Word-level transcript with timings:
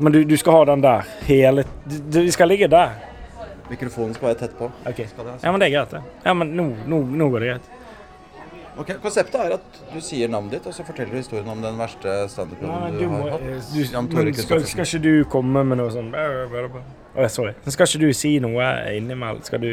Men 0.00 0.12
du, 0.12 0.24
du 0.24 0.36
skal 0.40 0.52
ha 0.52 0.64
den 0.64 0.80
der 0.80 1.08
hele 1.28 1.64
Vi 1.84 2.30
skal 2.32 2.48
ligge 2.48 2.68
der. 2.72 2.94
Mikrofonen 3.70 4.14
skal 4.16 4.30
være 4.30 4.38
tett 4.40 4.56
på. 4.58 4.70
Ok. 4.86 5.02
Skal 5.08 5.26
det, 5.26 5.32
altså. 5.32 5.46
Ja, 5.46 5.52
men 5.52 5.60
det 5.60 5.68
er 5.68 5.74
greit, 5.76 5.92
det. 5.92 6.00
Ja, 6.24 6.34
men 6.34 6.56
nå, 6.56 6.64
nå, 6.88 7.02
nå 7.20 7.28
går 7.30 7.44
det 7.44 7.50
greit. 7.52 7.68
Ok, 8.80 8.90
Konseptet 9.02 9.36
er 9.42 9.52
at 9.58 9.78
du 9.92 9.98
sier 10.00 10.30
navnet 10.32 10.56
ditt, 10.56 10.66
og 10.70 10.74
så 10.74 10.86
forteller 10.86 11.12
du 11.12 11.20
historien 11.20 11.48
om 11.52 11.60
den 11.60 11.76
verste 11.78 12.14
standupen 12.32 12.70
du, 12.94 13.02
du 13.02 13.06
har 13.12 13.34
hatt. 13.34 13.44
du, 13.44 14.14
men 14.16 14.34
skal, 14.38 14.64
skal 14.70 14.86
ikke 14.86 15.02
du 15.04 15.12
komme 15.28 15.64
med 15.68 15.82
noe 15.82 15.92
sånn 15.92 16.08
oh, 16.16 17.26
sorry. 17.28 17.52
Skal 17.66 17.90
ikke 17.90 18.00
du 18.06 18.14
si 18.16 18.32
noe 18.40 18.70
innimellom? 18.96 19.42
Skal 19.44 19.60
du 19.60 19.72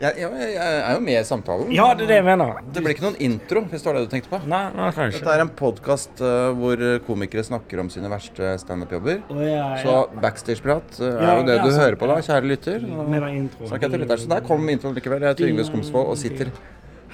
Jeg, 0.00 0.16
jeg, 0.16 0.52
jeg 0.54 0.76
er 0.80 0.94
jo 0.96 1.00
med 1.04 1.16
i 1.18 1.24
samtalen. 1.28 1.72
Ja, 1.76 1.90
det 1.92 2.06
er 2.06 2.08
det 2.08 2.16
jeg 2.22 2.24
mener. 2.24 2.60
Det 2.72 2.80
blir 2.80 2.94
ikke 2.94 3.04
noen 3.04 3.18
intro, 3.20 3.60
hvis 3.68 3.82
det 3.84 3.88
var 3.90 3.98
det 3.98 4.04
du 4.06 4.12
tenkte 4.14 4.30
på. 4.32 4.38
Nei, 4.48 4.60
nei, 4.72 4.86
kanskje. 4.96 5.18
Dette 5.20 5.34
er 5.34 5.42
en 5.44 5.50
podkast 5.58 6.22
hvor 6.56 6.84
komikere 7.04 7.44
snakker 7.44 7.82
om 7.82 7.90
sine 7.92 8.08
verste 8.08 8.54
standup-jobber. 8.62 9.20
Oh, 9.28 9.42
ja, 9.44 9.66
Så 9.82 9.96
backstage-prat 10.22 11.02
eh, 11.04 11.18
er 11.20 11.42
jo 11.42 11.44
det 11.50 11.58
ja, 11.58 11.66
du 11.66 11.68
sant. 11.68 11.82
hører 11.82 11.98
på 12.00 12.08
da, 12.08 12.16
kjære 12.30 12.48
lytter. 12.48 12.86
Med 12.88 13.26
intro. 13.34 13.68
jeg. 13.68 14.20
Så 14.24 14.30
der 14.32 14.46
kom 14.48 14.64
introen 14.72 14.96
likevel. 14.96 15.26
Jeg 15.28 15.36
heter 15.36 15.52
Yngve 15.52 15.68
Skomsvold 15.68 16.14
og 16.14 16.20
sitter 16.22 16.54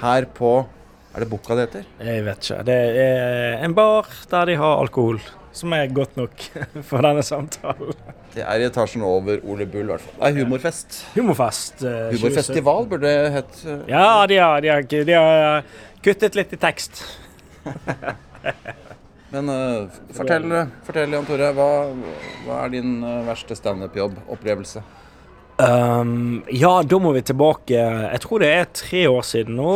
her 0.04 0.28
på 0.38 0.54
Er 1.16 1.24
det 1.24 1.30
Bukka 1.32 1.56
det 1.58 1.66
heter? 1.66 1.90
Jeg 2.06 2.22
vet 2.28 2.46
ikke. 2.46 2.62
Det 2.70 2.78
er 3.02 3.64
en 3.66 3.74
bar 3.74 4.06
der 4.30 4.52
de 4.52 4.56
har 4.62 4.78
alkohol. 4.84 5.18
Som 5.56 5.72
er 5.72 5.88
godt 5.88 6.18
nok 6.20 6.42
for 6.88 7.04
denne 7.06 7.22
samtalen. 7.24 7.96
Det 8.34 8.44
er 8.44 8.60
i 8.60 8.66
etasjen 8.68 9.04
over 9.06 9.40
Ole 9.48 9.64
Bull, 9.64 9.86
i 9.88 9.94
hvert 9.94 10.04
fall. 10.04 10.16
Er 10.28 10.36
humorfest. 10.36 10.98
Humorfest. 11.14 11.80
Uh, 11.80 12.10
Humorfestival 12.12 12.88
burde 12.90 13.08
det 13.08 13.30
hett. 13.38 13.62
Uh, 13.64 13.78
Ja, 13.88 14.08
de 14.28 14.36
har, 14.42 14.60
de, 14.60 14.68
har, 14.74 14.84
de 14.84 15.16
har 15.16 15.64
kuttet 16.04 16.36
litt 16.36 16.52
i 16.52 16.60
tekst. 16.60 17.00
Men 19.32 19.48
uh, 19.50 19.88
fortell, 20.14 20.52
fortell, 20.86 21.16
Jan 21.16 21.26
Tore. 21.26 21.48
Hva, 21.56 21.70
hva 22.46 22.60
er 22.62 22.76
din 22.76 23.00
eh, 23.02 23.24
verste 23.26 23.56
standup-jobb-opplevelse? 23.58 24.84
Um, 25.56 26.42
ja, 26.52 26.82
da 26.84 26.98
må 27.00 27.14
vi 27.16 27.22
tilbake 27.24 27.78
Jeg 27.80 28.18
tror 28.20 28.42
det 28.44 28.50
er 28.52 28.66
tre 28.76 29.06
år 29.08 29.24
siden 29.24 29.56
nå. 29.56 29.72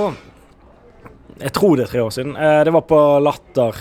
Jeg 1.40 1.54
tror 1.56 1.78
det 1.78 1.86
er 1.86 1.92
tre 1.94 2.02
år 2.04 2.12
siden. 2.14 2.36
Eh, 2.36 2.60
det 2.68 2.74
var 2.76 2.84
på 2.88 3.00
Latter. 3.24 3.80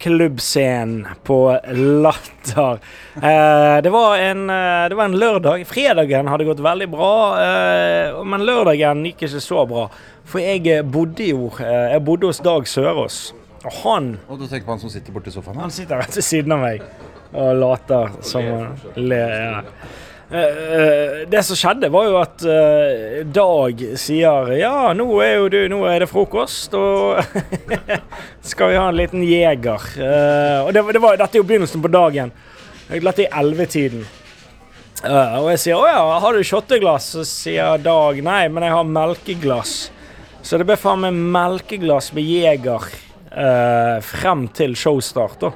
Klubbscenen 0.00 1.06
på 1.24 1.58
Latter. 1.74 2.78
Eh, 3.16 3.82
det, 3.82 3.90
var 3.90 4.16
en, 4.16 4.46
eh, 4.50 4.88
det 4.88 4.96
var 4.96 5.04
en 5.04 5.18
lørdag. 5.18 5.66
Fredagen 5.68 6.28
hadde 6.28 6.46
gått 6.48 6.62
veldig 6.64 6.88
bra, 6.92 7.12
eh, 7.42 8.20
men 8.24 8.44
lørdagen 8.48 9.04
gikk 9.08 9.26
ikke 9.26 9.42
så 9.44 9.66
bra. 9.68 9.86
For 10.30 10.40
jeg 10.42 10.66
eh, 10.70 10.82
bodde 10.86 11.26
jo 11.26 11.50
eh, 11.58 11.92
Jeg 11.96 12.04
bodde 12.06 12.30
hos 12.30 12.40
Dag 12.44 12.68
Sørås. 12.68 13.20
Og 13.60 13.72
han 13.82 14.12
Og 14.28 14.38
du 14.40 14.46
tenker 14.46 14.64
på 14.68 14.72
han 14.76 14.80
som 14.80 14.92
sitter 14.92 15.12
borti 15.12 15.32
sofaen 15.34 15.58
her? 15.58 15.66
han 15.68 15.74
sitter 15.74 16.00
rett 16.00 16.16
ved 16.16 16.24
siden 16.24 16.54
av 16.56 16.62
meg 16.64 16.84
og 17.30 17.50
later 17.60 18.14
som 18.26 18.42
han 18.42 18.78
ler. 18.98 19.34
Ja. 19.36 19.58
Eh, 20.32 20.38
eh, 20.38 21.28
det 21.28 21.42
som 21.42 21.58
skjedde, 21.58 21.88
var 21.90 22.04
jo 22.06 22.18
at 22.20 22.42
eh, 22.46 23.22
Dag 23.26 23.80
sier 23.98 24.52
Ja, 24.54 24.92
nå 24.94 25.08
er 25.24 25.40
jo 25.40 25.48
du 25.50 25.58
Nå 25.72 25.80
er 25.90 26.04
det 26.04 26.10
frokost, 26.12 26.76
og 26.78 27.18
skal 28.52 28.70
vi 28.70 28.78
ha 28.78 28.86
en 28.86 29.00
liten 29.00 29.26
jeger. 29.26 29.88
Og 30.62 30.70
det, 30.76 30.84
det 30.94 31.02
var, 31.02 31.18
dette 31.18 31.34
er 31.34 31.42
jo 31.42 31.48
begynnelsen 31.48 31.82
på 31.82 31.90
dagen. 31.90 32.30
Dette 32.90 33.26
er 33.26 33.36
ellevetiden. 33.42 34.06
Og 35.00 35.50
jeg 35.54 35.62
sier 35.64 35.80
'Å 35.80 35.88
ja, 35.88 36.00
har 36.22 36.36
du 36.36 36.46
shotteglass?' 36.46 37.12
Så 37.16 37.26
sier 37.26 37.82
Dag 37.82 38.22
'Nei, 38.22 38.46
men 38.52 38.68
jeg 38.68 38.76
har 38.76 38.86
melkeglass'. 38.86 39.78
Så 40.42 40.58
det 40.58 40.66
ble 40.68 40.78
faen 40.78 41.02
meg 41.02 41.16
melkeglass 41.16 42.12
med 42.14 42.28
Jeger 42.28 42.86
frem 44.02 44.46
til 44.54 44.74
showstart, 44.78 45.42
da. 45.42 45.50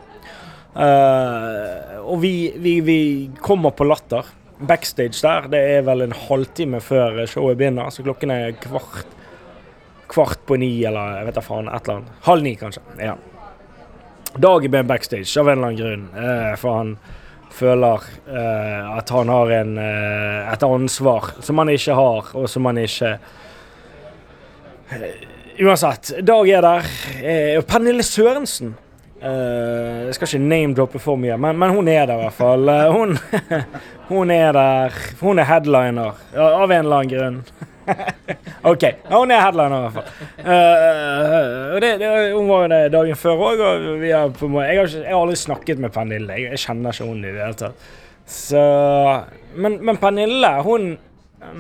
Og 2.04 2.18
vi, 2.22 2.54
vi, 2.56 2.80
vi 2.80 2.98
kommer 3.42 3.74
på 3.74 3.86
Latter. 3.86 4.24
Backstage 4.58 5.18
der. 5.22 5.48
Det 5.50 5.60
er 5.76 5.84
vel 5.86 6.04
en 6.04 6.16
halvtime 6.16 6.80
før 6.84 7.24
showet 7.30 7.58
begynner, 7.58 7.90
så 7.90 8.06
klokken 8.06 8.34
er 8.34 8.56
kvart 8.62 9.10
Kvart 10.14 10.42
på 10.46 10.58
ni, 10.60 10.68
eller 10.84 11.16
jeg 11.16 11.26
vet 11.26 11.38
da 11.38 11.42
faen. 11.42 11.68
Et 11.72 11.86
eller 11.88 11.96
annet. 11.96 12.10
Halv 12.26 12.44
ni, 12.44 12.50
kanskje. 12.60 12.82
Ja. 13.02 13.14
Dag 14.38 14.66
er 14.68 14.84
backstage 14.86 15.40
av 15.40 15.48
en 15.48 15.56
eller 15.56 15.70
annen 15.70 15.78
grunn, 15.80 16.04
eh, 16.20 16.50
for 16.60 16.76
han 16.76 16.92
føler 17.54 18.04
eh, 18.28 18.92
at 18.98 19.10
han 19.10 19.32
har 19.32 19.54
en, 19.56 19.72
eh, 19.80 20.52
et 20.52 20.66
ansvar 20.68 21.32
som 21.42 21.58
han 21.62 21.72
ikke 21.72 21.96
har, 21.96 22.30
og 22.36 22.46
som 22.52 22.68
han 22.68 22.82
ikke 22.84 23.14
Eh, 24.92 25.64
Uansett, 25.64 26.12
Dag 26.26 26.48
er 26.50 26.62
der. 26.62 26.88
Eh, 27.22 27.58
og 27.58 27.66
Pernille 27.66 28.02
Sørensen 28.02 28.74
eh, 29.24 30.00
Jeg 30.06 30.16
skal 30.16 30.28
ikke 30.28 30.48
name-droppe 30.48 31.00
for 31.02 31.20
mye, 31.20 31.36
men, 31.40 31.58
men 31.60 31.74
hun 31.74 31.88
er 31.90 32.08
der 32.08 32.18
i 32.18 32.24
hvert 32.26 32.36
fall. 32.36 32.68
Uh, 32.68 32.88
hun, 32.94 33.16
hun 34.12 34.32
er 34.34 34.52
der. 34.56 34.98
Hun 35.20 35.40
er 35.42 35.48
headliner, 35.48 36.18
av 36.36 36.70
en 36.70 36.76
eller 36.80 36.98
annen 37.00 37.12
grunn. 37.14 37.40
OK. 38.70 38.84
Hun 39.10 39.32
er 39.34 39.42
headliner 39.44 39.76
i 39.76 39.84
hvert 39.84 39.98
fall. 39.98 40.08
Uh, 40.40 41.76
det, 41.84 41.92
det, 42.02 42.12
hun 42.34 42.48
var 42.48 42.64
jo 42.64 42.72
det 42.74 42.82
dagen 42.94 43.20
før 43.20 43.46
òg, 43.50 43.64
og 43.64 44.04
jeg, 44.04 44.14
har 44.16 44.68
jeg 44.70 45.08
har 45.08 45.20
aldri 45.20 45.38
snakket 45.40 45.82
med 45.82 45.94
Pernille. 45.94 46.38
Jeg, 46.38 46.54
jeg 46.54 46.64
kjenner 46.66 46.96
ikke 46.96 47.08
hun 47.10 47.24
i 47.24 47.30
det 47.30 47.40
hele 47.40 47.60
tatt. 47.64 47.88
Så 48.24 48.60
Men, 49.60 49.78
men 49.84 49.98
Pernille, 50.00 50.50
hun 50.64 50.94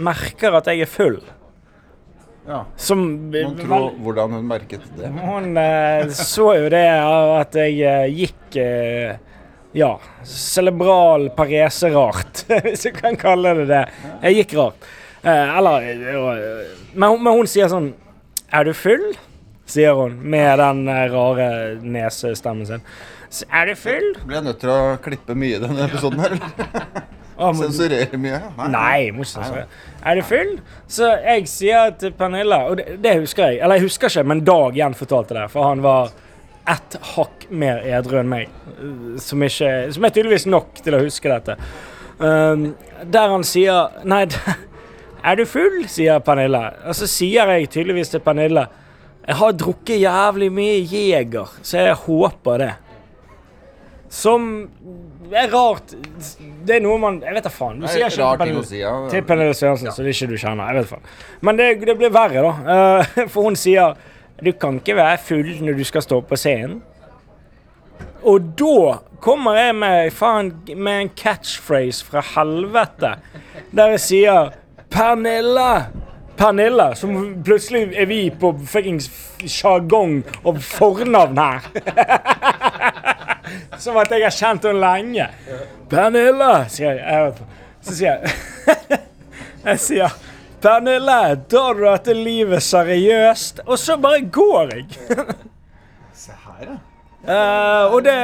merker 0.00 0.56
at 0.56 0.68
jeg 0.70 0.84
er 0.84 0.90
full. 0.90 1.18
Ja. 2.46 2.58
Som 2.76 3.04
Man 3.32 3.54
tror 3.56 3.94
hvordan 4.04 4.34
hun 4.36 4.46
merket 4.50 4.82
det. 4.98 5.08
Hun 5.16 5.56
eh, 5.56 6.10
så 6.12 6.50
jo 6.58 6.66
det 6.72 6.82
at 7.40 7.56
jeg 7.56 7.78
eh, 7.80 8.10
gikk 8.12 8.58
eh, 8.60 9.14
Ja, 9.74 9.94
cerebral 10.28 11.30
parese 11.34 11.88
rart, 11.94 12.44
hvis 12.66 12.84
du 12.84 12.92
kan 12.94 13.16
kalle 13.18 13.54
det 13.62 13.64
det. 13.72 13.80
Jeg 14.26 14.36
gikk 14.42 14.52
rart. 14.60 14.90
Eh, 15.24 15.56
eller 15.58 15.88
det 15.88 16.14
men, 16.94 17.08
hun- 17.14 17.22
men 17.24 17.32
hun 17.40 17.48
sier 17.48 17.70
sånn 17.72 17.92
Er 18.52 18.68
du 18.68 18.74
full? 18.76 19.14
sier 19.66 19.96
hun 19.96 20.18
med 20.28 20.58
den 20.60 20.84
eh, 20.92 21.06
rare 21.08 21.48
nesestemmen 21.80 22.66
sin. 22.68 22.82
Er 23.48 23.66
du 23.66 23.74
full? 23.80 24.10
Blir 24.28 24.36
jeg 24.36 24.44
nødt 24.50 24.60
til 24.60 24.70
å 24.70 24.80
klippe 25.02 25.34
mye 25.34 25.56
i 25.56 25.62
denne 25.64 25.86
episoden 25.88 26.20
her? 26.20 26.36
eller? 26.36 27.04
Men- 27.38 27.54
Sensurere 27.58 28.18
mye? 28.20 28.40
Nei, 28.58 28.68
Nei 28.70 28.98
må 29.14 29.24
ikke 29.24 29.32
sensurere. 29.32 29.66
Er 30.06 30.14
du 30.14 30.22
full? 30.22 30.52
Så 30.86 31.08
jeg 31.24 31.48
sier 31.50 31.90
til 31.98 32.12
Pernille, 32.12 32.58
og 32.70 32.76
det, 32.78 32.98
det 33.02 33.16
husker 33.20 33.48
jeg, 33.50 33.58
eller 33.62 33.80
jeg 33.80 33.88
husker 33.88 34.08
ikke, 34.12 34.24
men 34.30 34.44
Dag 34.46 34.76
gjenfortalte 34.78 35.34
det, 35.34 35.48
for 35.50 35.66
han 35.68 35.82
var 35.82 36.12
ett 36.70 36.94
hakk 37.16 37.48
mer 37.50 37.82
edru 37.84 38.20
enn 38.22 38.28
meg, 38.30 38.48
som, 39.20 39.42
ikke, 39.44 39.72
som 39.92 40.04
er 40.06 40.14
tydeligvis 40.14 40.46
nok 40.48 40.78
til 40.84 40.94
å 40.96 41.02
huske 41.02 41.28
dette. 41.28 41.56
Um, 42.20 42.70
der 43.10 43.28
han 43.34 43.42
sier 43.44 43.90
Nei, 44.06 44.22
er 45.28 45.36
du 45.36 45.44
full? 45.50 45.82
sier 45.90 46.22
Pernille. 46.24 46.62
Og 46.86 46.94
så 46.96 47.08
sier 47.10 47.50
jeg 47.56 47.68
tydeligvis 47.74 48.12
til 48.14 48.22
Pernille 48.22 48.68
Jeg 49.26 49.36
har 49.40 49.52
drukket 49.58 49.98
jævlig 50.04 50.52
mye 50.52 50.78
Jeger, 50.86 51.50
så 51.64 51.82
jeg 51.88 51.94
håper 52.06 52.58
det. 52.62 52.72
Som 54.14 54.48
er 55.34 55.48
rart. 55.50 55.94
Det 56.64 56.76
er 56.76 56.82
noe 56.84 57.00
man 57.02 57.16
Jeg 57.24 57.34
vet 57.34 57.46
da 57.46 57.50
faen. 57.50 57.80
Du 57.82 57.88
sier 57.90 58.06
er 58.06 58.12
ikke 58.14 58.20
til 59.10 59.24
Pernille, 59.26 59.50
ja. 59.50 59.58
Sørensen, 59.58 59.90
så 59.90 60.06
det 60.06 60.14
ikke 60.14 60.30
du 60.30 60.36
kjenner. 60.38 60.70
Jeg 60.70 60.84
vet 60.84 60.92
faen. 60.92 61.08
Men 61.42 61.58
det, 61.58 61.70
det 61.88 61.96
blir 61.98 62.12
verre, 62.14 62.44
da. 62.44 62.52
Uh, 63.02 63.24
for 63.32 63.48
hun 63.48 63.58
sier 63.58 63.96
du 64.44 64.50
kan 64.58 64.80
ikke 64.80 64.96
være 64.98 65.18
full 65.22 65.50
når 65.62 65.78
du 65.78 65.84
skal 65.86 66.02
stå 66.02 66.20
på 66.26 66.38
scenen. 66.38 66.80
Og 68.24 68.46
da 68.58 68.98
kommer 69.24 69.58
jeg 69.58 69.74
med, 69.76 70.10
faen, 70.14 70.52
med 70.76 71.00
en 71.00 71.10
catchphrase 71.16 72.06
fra 72.06 72.22
helvete, 72.34 73.16
der 73.74 73.94
jeg 73.94 74.02
sier 74.06 74.50
Pernille! 74.90 75.70
Pernille, 76.34 76.88
som 76.98 77.14
plutselig 77.46 77.92
er 77.94 78.08
vi 78.10 78.24
på 78.40 78.50
fuckings 78.66 79.06
sjargong 79.46 80.24
og 80.42 80.58
fornavn 80.66 81.38
her. 81.38 81.68
Som 83.78 83.96
at 84.00 84.10
jeg 84.14 84.22
har 84.24 84.34
kjent 84.34 84.64
henne 84.68 84.80
lenge. 84.80 85.26
Pernille, 85.90 86.52
sier 86.72 87.00
jeg. 87.00 87.34
Så 87.84 87.96
sier 87.98 88.22
jeg 88.24 89.00
Jeg 89.64 89.80
sier 89.80 90.14
Pernille, 90.64 91.18
tar 91.52 91.76
du 91.76 91.82
dette 91.84 92.14
livet 92.16 92.62
seriøst? 92.64 93.60
Og 93.66 93.76
så 93.80 93.98
bare 94.00 94.22
går 94.32 94.72
jeg. 94.78 94.86
Se 96.24 96.32
her, 96.32 96.66
ja. 96.70 96.76
Uh, 97.24 97.94
og 97.96 98.02
det 98.04 98.14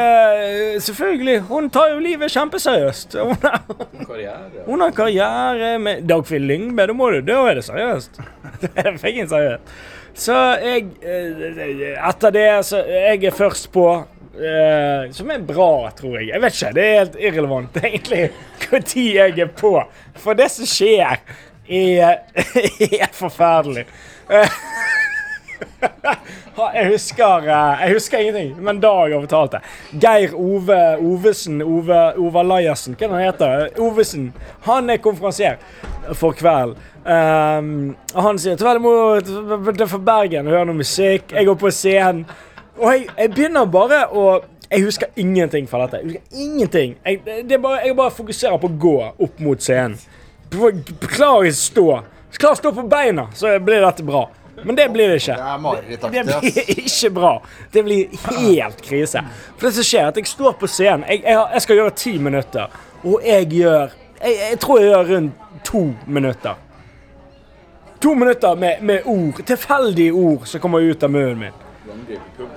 Selvfølgelig, 0.84 1.38
hun 1.48 1.70
tar 1.72 1.94
jo 1.94 2.00
livet 2.04 2.32
kjempeseriøst. 2.34 3.14
Hun, 3.16 3.36
har- 3.40 3.62
Karriere. 4.06 4.64
hun 4.66 4.80
har 4.84 4.90
karriere 4.96 5.70
med 5.80 6.02
Dagfinn 6.08 6.44
Lyngbe, 6.48 6.84
da 6.90 6.92
må 6.96 7.08
du 7.14 7.20
Da 7.24 7.38
er 7.48 7.60
det 7.60 7.64
seriøst. 7.64 8.20
Det 8.60 8.70
er 8.76 8.96
fucking 9.00 9.28
seriøst. 9.30 9.72
Så 10.20 10.36
jeg 10.60 10.88
eh, 11.00 11.94
Etter 12.10 12.32
det, 12.34 12.48
så 12.68 12.82
Jeg 12.84 13.24
er 13.24 13.36
først 13.36 13.70
på. 13.72 13.86
Eh, 14.40 15.10
som 15.12 15.30
er 15.30 15.44
bra, 15.46 15.90
tror 15.96 16.18
jeg. 16.18 16.30
Jeg 16.32 16.42
vet 16.42 16.56
ikke. 16.58 16.72
Det 16.76 16.86
er 16.86 16.98
helt 16.98 17.20
irrelevant 17.20 17.78
egentlig 17.84 18.24
når 18.70 18.96
jeg 18.96 19.38
er 19.38 19.54
på. 19.56 19.74
For 20.20 20.38
det 20.38 20.50
som 20.52 20.68
skjer, 20.68 21.22
er, 21.70 22.18
er 23.04 23.12
forferdelig. 23.12 23.86
Uh, 26.56 26.74
Jeg 26.74 26.90
husker, 26.92 27.46
eh, 27.48 27.82
jeg 27.84 27.92
husker 27.92 28.18
ingenting, 28.18 28.52
men 28.64 28.80
da 28.80 28.90
har 28.96 29.08
jeg 29.12 29.22
fortalt 29.24 29.54
det. 29.56 29.60
Geir 30.02 30.34
Ove 30.36 30.78
Ovesen, 31.00 31.62
Ove, 31.62 32.00
Ove 32.20 32.42
Lajersen, 32.44 32.96
hva 32.96 33.06
er 33.06 33.08
det 33.08 33.16
han 33.16 33.26
heter? 33.26 33.80
Ovesen. 33.80 34.26
Han 34.68 34.90
er 34.90 35.00
konferansier 35.00 35.56
for 36.12 36.36
kvelden. 36.36 36.76
Um, 37.00 37.96
og 38.12 38.22
han 38.22 38.38
sier 38.38 38.58
'Tvert 38.60 38.82
må 38.84 38.90
det 39.20 39.80
er 39.80 39.88
for 39.88 40.04
Bergen 40.04 40.46
hør 40.52 40.66
noe 40.68 40.76
musikk. 40.82 41.32
Jeg 41.32 41.46
går 41.48 41.56
på 41.56 41.70
scenen. 41.72 42.26
Og 42.80 42.88
jeg, 42.94 43.06
jeg 43.18 43.30
begynner 43.34 43.68
bare 43.70 44.06
å 44.08 44.24
Jeg 44.70 44.84
husker 44.86 45.08
ingenting 45.18 45.66
fra 45.68 45.82
dette. 45.84 45.98
Jeg 45.98 46.06
husker 46.06 46.42
ingenting. 46.44 46.92
Jeg, 47.04 47.22
det 47.26 47.56
er 47.56 47.62
bare, 47.62 47.80
jeg 47.86 47.96
bare 47.98 48.12
fokuserer 48.14 48.58
på 48.62 48.68
å 48.70 48.76
gå 48.78 48.92
opp 49.26 49.40
mot 49.42 49.58
scenen. 49.62 49.96
Klarer 50.50 51.48
jeg 51.48 51.56
å 51.56 51.58
stå. 51.58 51.86
Klarer 52.36 52.54
å 52.54 52.60
stå 52.60 52.72
på 52.76 52.84
beina, 52.90 53.24
så 53.34 53.50
blir 53.58 53.82
dette 53.82 54.04
bra. 54.06 54.28
Men 54.62 54.76
det 54.78 54.86
blir 54.92 55.08
det 55.10 55.16
ikke. 55.16 55.34
Det 55.34 56.12
Det 56.12 56.22
blir 56.28 56.70
ikke 56.84 57.10
bra. 57.16 57.32
Det 57.72 57.82
blir 57.82 58.22
helt 58.28 58.82
krise. 58.86 59.24
For 59.56 59.66
det 59.66 59.72
som 59.80 59.88
skjer, 59.88 60.04
er 60.04 60.12
at 60.12 60.20
jeg 60.20 60.30
står 60.30 60.54
på 60.60 60.70
scenen. 60.70 61.06
Jeg, 61.08 61.24
jeg 61.26 61.64
skal 61.66 61.80
gjøre 61.80 61.94
ti 61.98 62.12
minutter, 62.22 62.78
og 63.02 63.26
jeg 63.26 63.48
gjør 63.56 63.96
jeg, 64.20 64.36
jeg 64.36 64.58
tror 64.60 64.78
jeg 64.80 64.90
gjør 64.90 65.10
rundt 65.14 65.32
to 65.64 65.82
minutter. 66.06 66.54
To 68.00 68.14
minutter 68.14 68.54
med, 68.54 68.82
med 68.82 69.08
ord. 69.08 69.42
Tilfeldige 69.46 70.12
ord 70.12 70.46
som 70.48 70.60
kommer 70.60 70.84
ut 70.84 71.02
av 71.02 71.10
munnen 71.10 71.38
min. 71.38 71.58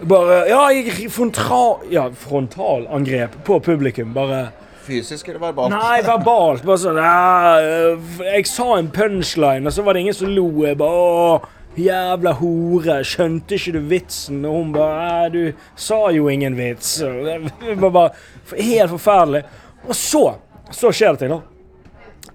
Bare 0.10 0.44
Ja, 0.50 0.62
jeg 0.74 1.10
frontal, 1.12 1.84
ja, 1.92 2.10
frontalangrep 2.26 3.40
på 3.48 3.60
publikum. 3.64 4.14
Bare 4.16 4.48
Fysisk 4.84 5.30
eller 5.32 5.40
verbalt? 5.40 5.72
Nei, 5.72 6.02
verbalt. 6.04 6.64
Bare 6.68 6.82
sånn 6.82 7.00
øh, 7.00 8.24
Jeg 8.26 8.48
sa 8.52 8.74
en 8.78 8.90
punchline, 8.92 9.64
og 9.68 9.76
så 9.76 9.86
var 9.86 9.96
det 9.96 10.04
ingen 10.04 10.18
som 10.18 10.32
lo. 10.34 10.48
Jeg 10.66 10.78
bare 10.82 11.06
Åh, 11.06 11.48
jævla 11.80 12.36
hore. 12.42 13.00
Skjønte 13.08 13.56
ikke 13.58 13.78
du 13.78 13.82
vitsen? 13.94 14.44
Og 14.50 14.58
hun 14.60 14.74
bare 14.76 15.30
Du 15.34 15.42
sa 15.80 16.02
jo 16.12 16.28
ingen 16.32 16.58
vits. 16.60 16.98
Det 17.00 17.78
var 17.86 17.96
bare 17.96 18.60
helt 18.60 18.92
forferdelig. 18.98 19.46
Og 19.88 19.96
så 19.96 20.26
Så 20.74 20.92
skjer 20.96 21.14
det 21.16 21.24
ting, 21.26 21.34
da. 21.36 21.42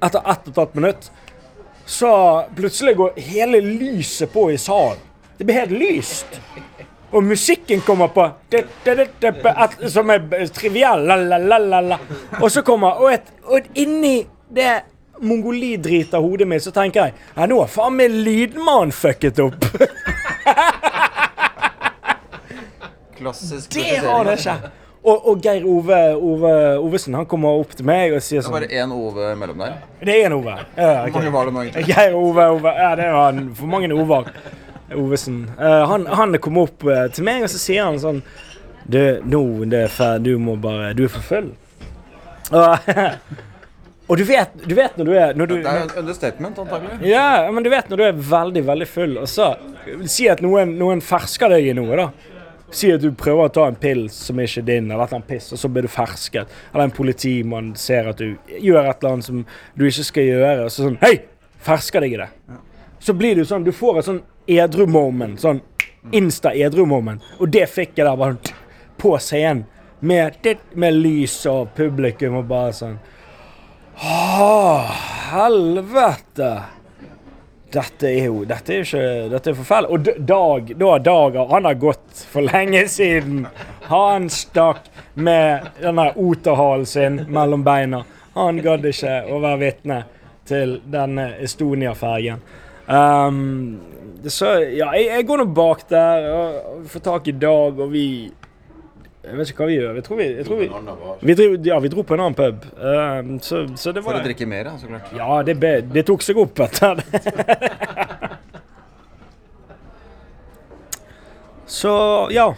Etter 0.07 0.23
ett 0.31 0.45
og 0.47 0.53
et 0.53 0.61
halvt 0.63 0.77
minutt 0.79 1.09
så 1.89 2.45
plutselig 2.53 2.93
går 2.99 3.15
hele 3.31 3.63
lyset 3.65 4.29
på 4.29 4.43
i 4.53 4.59
salen. 4.61 4.99
Det 5.39 5.47
blir 5.49 5.57
helt 5.57 5.71
lyst. 5.73 6.27
Og 7.11 7.25
musikken 7.25 7.81
kommer 7.81 8.09
på 8.13 8.27
det, 8.53 8.67
det, 8.85 8.95
det, 8.95 9.07
det, 9.21 9.33
et, 9.49 9.77
Som 9.91 10.11
er 10.13 10.47
triviell. 10.53 11.07
La, 11.09 11.17
la, 11.17 11.39
la, 11.39 11.59
la, 11.59 11.81
la. 11.81 11.99
Og 12.43 12.51
så 12.53 12.63
kommer 12.67 13.01
Og, 13.01 13.13
et, 13.13 13.31
og 13.49 13.61
inni 13.81 14.27
det 14.49 14.81
mongolidrit 15.21 16.13
av 16.15 16.23
hodet 16.23 16.47
mitt, 16.49 16.63
så 16.63 16.71
tenker 16.73 17.09
jeg 17.09 17.15
Ja, 17.35 17.47
nå 17.51 17.59
har 17.63 17.71
faen 17.73 17.97
meg 17.99 18.13
lydmannen 18.15 18.93
fucket 18.95 19.41
opp. 19.43 19.65
Klassisk 23.19 23.75
Det 23.75 23.97
har 24.05 24.25
det 24.29 24.37
ikke. 24.39 24.71
Og, 25.09 25.27
og 25.31 25.43
Geir 25.43 25.65
Ove, 25.67 25.99
Ove 26.17 26.53
Ovesen 26.83 27.15
han 27.17 27.27
kommer 27.31 27.59
opp 27.61 27.71
til 27.79 27.87
meg 27.89 28.13
og 28.17 28.23
sier 28.23 28.41
Det 28.41 28.45
er 28.45 28.47
sånn 28.49 28.57
bare 28.57 28.71
én 28.83 28.95
Ove 28.95 29.29
mellom 29.39 29.63
der. 29.63 29.77
Det 30.03 30.15
er 30.15 30.27
én 30.29 30.35
Ove. 30.37 30.55
Ja, 30.77 30.89
Hvor 31.07 31.21
mange 31.21 31.35
var 31.35 31.49
det 31.49 31.55
nå, 31.55 31.63
egentlig? 31.65 31.85
Geir 31.89 32.17
Ove, 32.19 32.49
Ove. 32.59 32.73
Ja, 32.79 32.91
det 32.99 33.07
var 33.15 33.29
han. 33.31 33.45
for 33.59 33.71
mange 33.71 33.91
Ovar. 33.95 34.33
Ovesen. 34.95 35.51
Uh, 35.59 35.65
han, 35.65 36.07
han 36.07 36.39
kom 36.39 36.59
opp 36.63 36.85
uh, 36.85 37.07
til 37.13 37.27
meg, 37.29 37.45
og 37.45 37.53
så 37.53 37.61
sier 37.61 37.85
han 37.85 37.99
sånn 38.01 38.23
Du, 38.89 39.01
nå 39.25 39.43
det 39.69 39.85
er 39.87 39.93
ferdig. 39.93 40.33
Du 40.33 40.43
må 40.43 40.57
bare 40.61 40.95
Du 40.97 41.05
er 41.05 41.13
for 41.13 41.25
full. 41.25 41.51
Og, 42.49 42.89
og 44.09 44.17
du 44.17 44.25
vet, 44.25 44.57
du 44.65 44.73
vet 44.79 44.97
når 44.97 45.11
du 45.11 45.13
er 45.13 45.37
når 45.37 45.51
du, 45.51 45.55
Det 45.61 45.75
er 45.75 45.83
jo 45.83 46.01
understatement, 46.05 46.63
antagelig. 46.65 46.99
Ja, 47.11 47.51
men 47.53 47.67
du 47.67 47.71
vet 47.73 47.93
når 47.93 48.01
du 48.01 48.07
er 48.09 48.25
veldig, 48.33 48.65
veldig 48.71 48.89
full, 48.89 49.19
og 49.21 49.29
så 49.29 49.53
Si 50.09 50.29
at 50.29 50.41
noen, 50.45 50.75
noen 50.81 51.05
fersker 51.05 51.53
deg 51.53 51.69
i 51.69 51.77
noe, 51.77 51.97
da. 51.97 52.09
Si 52.71 52.91
at 52.93 53.01
du 53.01 53.09
prøver 53.17 53.49
å 53.49 53.53
ta 53.53 53.65
en 53.69 53.77
pils 53.81 54.17
som 54.29 54.41
ikke 54.41 54.61
er 54.61 54.67
din, 54.67 54.91
eller 54.91 55.07
et 55.07 55.13
eller 55.13 55.23
annet 55.23 55.31
piss, 55.31 55.47
og 55.57 55.61
så 55.61 55.71
blir 55.73 55.87
du 55.87 55.89
fersket. 55.89 56.51
Eller 56.75 56.85
en 56.85 56.93
politimann 56.93 57.71
ser 57.81 58.11
at 58.11 58.21
du 58.21 58.35
gjør 58.61 58.83
et 58.83 58.99
eller 58.99 59.15
annet 59.15 59.25
som 59.25 59.45
du 59.73 59.87
ikke 59.89 60.05
skal 60.05 60.29
gjøre, 60.29 60.67
og 60.67 60.73
så 60.73 60.85
sånn 60.85 60.99
Hei! 61.01 61.15
Fersker 61.65 62.05
deg 62.05 62.13
i 62.15 62.19
det. 62.21 62.29
Så 63.03 63.15
blir 63.19 63.35
du 63.35 63.43
sånn 63.47 63.65
Du 63.67 63.73
får 63.75 63.99
et 63.99 64.07
sånn 64.07 64.21
edru-moment. 64.49 65.41
Sånn 65.43 65.61
insta-edru-moment. 66.15 67.25
Og 67.39 67.51
det 67.53 67.67
fikk 67.71 67.99
jeg 67.99 68.07
der 68.09 68.17
bare 68.17 68.55
på 69.01 69.17
scenen. 69.23 69.67
Med, 70.01 70.47
med 70.79 70.95
lys 70.95 71.41
og 71.51 71.73
publikum 71.75 72.37
og 72.39 72.45
bare 72.47 72.75
sånn 72.77 72.99
Åh, 73.99 74.93
helvete! 75.33 76.51
Dette 77.73 78.07
er 78.07 78.29
jo 78.29 78.45
Dette 78.47 78.77
er 78.77 78.85
ikke 78.85 79.01
Dette 79.33 79.51
er 79.51 79.57
forferdelig. 79.59 79.91
Og 79.91 80.23
Dag 80.29 80.71
da 80.79 80.93
Dag 81.03 81.41
Han 81.51 81.67
har 81.67 81.81
gått 81.83 82.23
for 82.31 82.47
lenge 82.47 82.85
siden. 82.89 83.49
Han 83.91 84.31
stakk 84.31 84.87
med 85.15 85.67
denne 85.83 86.13
oterhalen 86.15 86.87
sin 86.87 87.21
mellom 87.27 87.67
beina. 87.67 88.05
Han 88.39 88.63
gadd 88.63 88.87
ikke 88.87 89.19
å 89.27 89.43
være 89.43 89.61
vitne 89.65 90.03
til 90.47 90.79
denne 90.87 91.33
Estonia-fergen. 91.43 92.41
Um, 92.87 93.81
så 94.27 94.49
ja, 94.75 94.89
jeg, 94.99 95.07
jeg 95.13 95.27
går 95.29 95.39
nå 95.43 95.47
bak 95.55 95.85
der 95.91 96.27
og, 96.33 96.85
får 96.91 97.03
tak 97.07 97.29
i 97.31 97.35
Dag, 97.39 97.79
og 97.79 97.91
vi 97.93 98.05
Jeg 99.29 99.37
vet 99.37 99.51
ikke 99.53 99.63
hva 99.63 99.69
vi 99.69 99.77
gjør. 99.77 99.95
Jeg 99.99 100.05
tror 100.07 100.17
vi, 100.19 100.27
jeg 100.39 100.47
tror 100.47 100.59
vi, 100.63 100.69
vi, 101.29 101.35
dro, 101.37 101.47
ja, 101.69 101.79
vi 101.85 101.91
dro 101.93 102.03
på 102.09 102.15
en 102.17 102.23
annen 102.25 102.37
pub. 102.39 102.63
Um, 102.81 103.35
så, 103.45 103.65
så 103.77 103.93
det 103.93 104.03
For 104.07 104.17
å 104.17 104.23
drikke 104.25 104.47
mer, 104.49 104.71
da, 104.71 104.77
så 104.81 104.89
klart. 104.89 105.11
ja, 105.19 105.43
det, 105.45 105.55
be, 105.61 105.73
det 105.93 106.07
tok 106.09 106.25
seg 106.25 106.41
opp 106.41 106.63
etter 106.65 107.03
det. 107.03 107.23
Så 111.69 112.29
ja. 112.33 112.55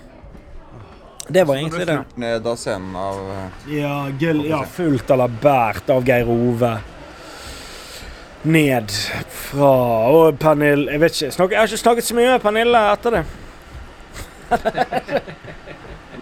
Det 1.29 1.45
var 1.45 1.55
Du 1.55 1.61
egentlig 1.61 1.87
det. 1.87 1.97
fulgt 1.97 2.17
ned 2.17 2.47
av 2.47 2.57
scenen 2.57 2.97
av 2.97 3.19
eh, 3.35 3.75
Ja, 3.81 3.97
gul, 4.19 4.45
ja, 4.47 4.61
fullt 4.67 5.11
eller 5.11 5.29
bært 5.43 5.91
av 5.91 6.07
Geir 6.07 6.31
Ove. 6.31 6.73
Ned 8.43 8.91
fra 9.29 9.73
Og 10.09 10.39
Pernille 10.41 10.95
Jeg 10.95 11.01
vet 11.03 11.17
ikke. 11.17 11.33
Snak, 11.35 11.53
jeg 11.53 11.61
har 11.61 11.69
ikke 11.69 11.83
snakket 11.83 12.07
så 12.07 12.17
mye 12.17 12.31
med 12.31 12.45
Pernille 12.45 12.85
etter 12.95 13.17
det. 13.19 13.25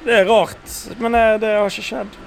det 0.05 0.17
er 0.17 0.27
rart, 0.29 0.73
men 0.99 1.15
det, 1.15 1.23
det 1.45 1.53
har 1.57 1.71
ikke 1.71 1.87
skjedd. 1.87 2.19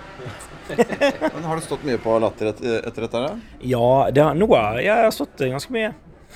Men 1.35 1.43
Har 1.43 1.59
du 1.59 1.65
stått 1.65 1.83
mye 1.83 1.99
på 1.99 2.13
latter 2.23 2.53
et, 2.53 2.61
etter 2.87 3.03
dette? 3.03 3.19
da? 3.19 3.57
Ja, 3.67 4.07
det 4.15 4.23
har, 4.23 4.37
nå 4.39 4.47
har 4.53 4.79
jeg 4.79 5.03
har 5.03 5.11
stått 5.11 5.43
ganske 5.43 5.73
mye. 5.75 5.89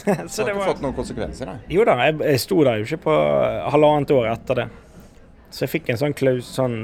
Det 0.04 0.16
så 0.28 0.42
har 0.42 0.50
det 0.50 0.52
ikke 0.52 0.60
var 0.60 0.72
fått 0.74 0.82
noen 0.84 0.98
konsekvenser? 0.98 1.48
Nei. 1.48 1.56
Jo 1.72 1.86
da, 1.88 1.96
jeg, 2.04 2.18
jeg 2.20 2.42
sto 2.44 2.58
der 2.68 2.82
jo 2.82 2.90
ikke 2.90 3.06
på 3.06 3.16
halvannet 3.72 4.12
år 4.12 4.28
etter 4.34 4.60
det. 4.60 4.68
Så 5.56 5.64
jeg 5.64 5.72
fikk 5.78 5.94
en 5.94 6.02
sånn 6.02 6.18
klaus, 6.18 6.50
sånn 6.58 6.82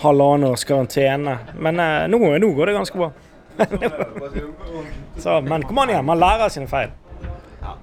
halvannet 0.00 0.54
års 0.54 0.64
karantene. 0.64 1.36
Men 1.60 1.82
eh, 1.84 2.06
nå, 2.08 2.22
nå 2.40 2.52
går 2.56 2.72
det 2.72 2.78
ganske 2.78 3.02
bra. 3.02 3.12
Så, 5.18 5.40
men 5.46 5.62
kom 5.68 5.78
an 5.78 5.92
igjen, 5.94 6.04
man 6.06 6.18
lærer 6.20 6.46
av 6.48 6.52
sine 6.54 6.68
feil. 6.70 6.90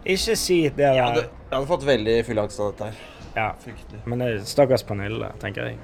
Ikke 0.05 0.35
si 0.37 0.63
det 0.75 0.91
Jeg 0.93 1.01
hadde, 1.03 1.23
jeg 1.27 1.55
hadde 1.55 1.69
fått 1.69 1.85
veldig 1.87 2.17
fylleangst 2.27 2.59
av 2.61 2.71
dette 2.73 2.89
her. 2.91 2.99
ja, 3.35 3.47
Fryktelig. 3.63 4.01
Men 4.05 4.21
det 4.21 4.27
er 4.33 4.43
stakkars 4.49 4.83
Pernille, 4.85 5.31
tenker 5.41 5.71
jeg. 5.71 5.79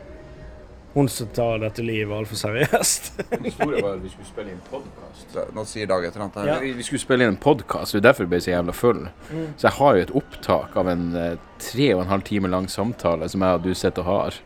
Hun 0.97 1.05
som 1.11 1.27
tar 1.29 1.59
dette 1.61 1.83
livet 1.85 2.09
altfor 2.15 2.39
seriøst. 2.39 3.09
Historien 3.45 3.83
var 3.85 3.97
at 3.97 4.01
vi 4.01 4.09
skulle 4.09 4.29
spille 4.29 4.53
inn 4.55 4.61
podkast. 4.69 5.35
Nå 5.53 5.65
sier 5.69 5.89
Dag 5.89 6.05
et 6.07 6.15
eller 6.15 6.25
annet 6.25 6.39
her. 6.41 6.47
Ja. 6.49 6.55
Vi, 6.63 6.71
vi 6.79 6.85
skulle 6.87 7.01
spille 7.03 7.27
inn 7.27 7.35
en 7.35 7.39
podkast, 7.41 7.93
det 7.93 8.01
er 8.01 8.05
derfor 8.07 8.25
jeg 8.25 8.31
ble 8.33 8.39
så 8.41 8.53
jævla 8.55 8.73
full. 8.73 9.03
Så 9.29 9.67
jeg 9.67 9.75
har 9.77 9.97
jo 9.99 10.05
et 10.07 10.13
opptak 10.21 10.77
av 10.81 10.89
en 10.93 11.07
eh, 11.19 11.33
tre 11.61 11.89
og 11.93 12.01
en 12.05 12.11
halv 12.15 12.25
time 12.25 12.49
lang 12.53 12.69
samtale 12.73 13.29
som 13.29 13.45
jeg 13.45 13.59
og 13.59 13.65
du 13.67 13.73
sitter 13.77 14.05
og 14.05 14.09
har, 14.09 14.39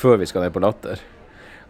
før 0.00 0.20
vi 0.22 0.28
skal 0.30 0.46
ned 0.46 0.54
på 0.54 0.62
Latter. 0.62 1.02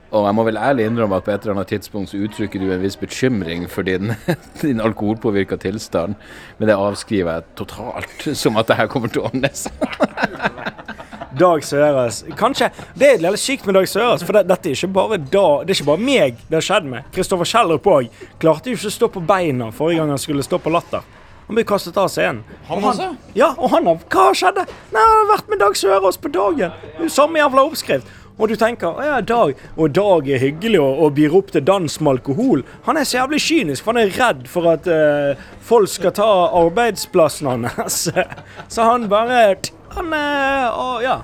Og 0.09 0.25
jeg 0.25 0.37
må 0.39 0.45
vel 0.47 0.57
ærlig 0.57 0.87
innrømme 0.89 1.19
at 1.19 1.25
på 1.27 1.33
et 1.35 1.43
eller 1.45 1.59
annet 1.59 1.69
tidspunkt 1.75 2.11
så 2.11 2.21
uttrykker 2.25 2.63
du 2.63 2.71
en 2.73 2.81
viss 2.81 2.97
bekymring 2.97 3.67
for 3.69 3.85
din, 3.85 4.15
din 4.63 4.81
alkoholpåvirka 4.81 5.59
tilstand, 5.61 6.17
men 6.59 6.71
det 6.71 6.77
avskriver 6.81 7.35
jeg 7.35 7.49
totalt 7.61 8.29
som 8.39 8.57
at 8.57 8.71
det 8.71 8.79
her 8.81 8.89
kommer 8.89 9.13
til 9.13 9.25
å 9.25 9.29
ordne 9.29 9.51
seg. 9.53 9.77
Dag 11.39 11.63
Søres. 11.63 12.23
Kanskje 12.39 12.71
Det 12.99 13.11
er 13.13 13.21
litt 13.21 13.39
sykt 13.39 13.67
med 13.69 13.77
Dag 13.77 13.87
Søres, 13.87 14.25
for 14.25 14.35
det, 14.35 14.47
dette 14.49 14.71
er 14.71 14.79
ikke 14.79 14.89
bare 14.97 15.19
da 15.21 15.45
Det 15.63 15.75
er 15.75 15.77
ikke 15.77 15.91
bare 15.91 16.03
meg 16.03 16.41
det 16.49 16.57
har 16.57 16.65
skjedd 16.71 16.89
med. 16.89 17.05
Kristoffer 17.15 17.47
Schjelderup 17.47 17.87
òg 17.93 18.09
klarte 18.41 18.73
jo 18.73 18.79
ikke 18.81 18.89
å 18.91 18.97
stå 18.97 19.11
på 19.13 19.23
beina 19.29 19.69
forrige 19.77 20.01
gang 20.01 20.15
han 20.17 20.23
skulle 20.23 20.47
stå 20.47 20.59
på 20.65 20.73
Latter. 20.73 21.05
Han 21.49 21.57
ble 21.57 21.65
kastet 21.65 21.97
av 21.97 22.11
scenen. 22.13 22.43
Han 22.69 22.83
Og 22.83 22.91
også? 22.91 23.07
Ja, 23.37 23.55
og 23.57 23.71
han 23.73 23.87
har 23.89 24.01
Hva 24.13 24.25
skjedde? 24.37 24.67
Nei, 24.93 25.01
Han 25.05 25.15
har 25.23 25.31
vært 25.31 25.53
med 25.53 25.63
Dag 25.63 25.77
Sørås 25.81 26.19
på 26.21 26.33
dagen. 26.33 26.75
Samme 27.09 27.41
jævla 27.41 27.65
oppskrift. 27.71 28.11
Og 28.39 28.49
du 28.49 28.55
tenker 28.59 28.95
å 28.95 29.03
ja, 29.03 29.21
Dag 29.27 29.55
Og 29.77 29.91
Dag 29.97 30.29
er 30.31 30.39
hyggelig 30.43 30.81
og, 30.83 31.01
og 31.05 31.15
byr 31.19 31.35
opp 31.41 31.49
til 31.55 31.65
dans 31.67 32.01
med 32.01 32.13
alkohol. 32.17 32.63
Han 32.87 32.97
er 33.01 33.05
så 33.09 33.15
jævlig 33.21 33.41
kynisk, 33.43 33.85
for 33.85 33.91
han 33.97 34.03
er 34.05 34.15
redd 34.15 34.43
for 34.51 34.63
at 34.71 34.87
eh, 34.93 35.41
folk 35.67 35.91
skal 35.91 36.13
ta 36.19 36.29
arbeidsplassen 36.61 37.67
hans. 37.67 37.99
så 38.75 38.81
han 38.87 39.09
bare 39.11 39.41
Han 39.97 40.15
eh, 40.15 40.69
og, 40.71 41.03
ja. 41.03 41.19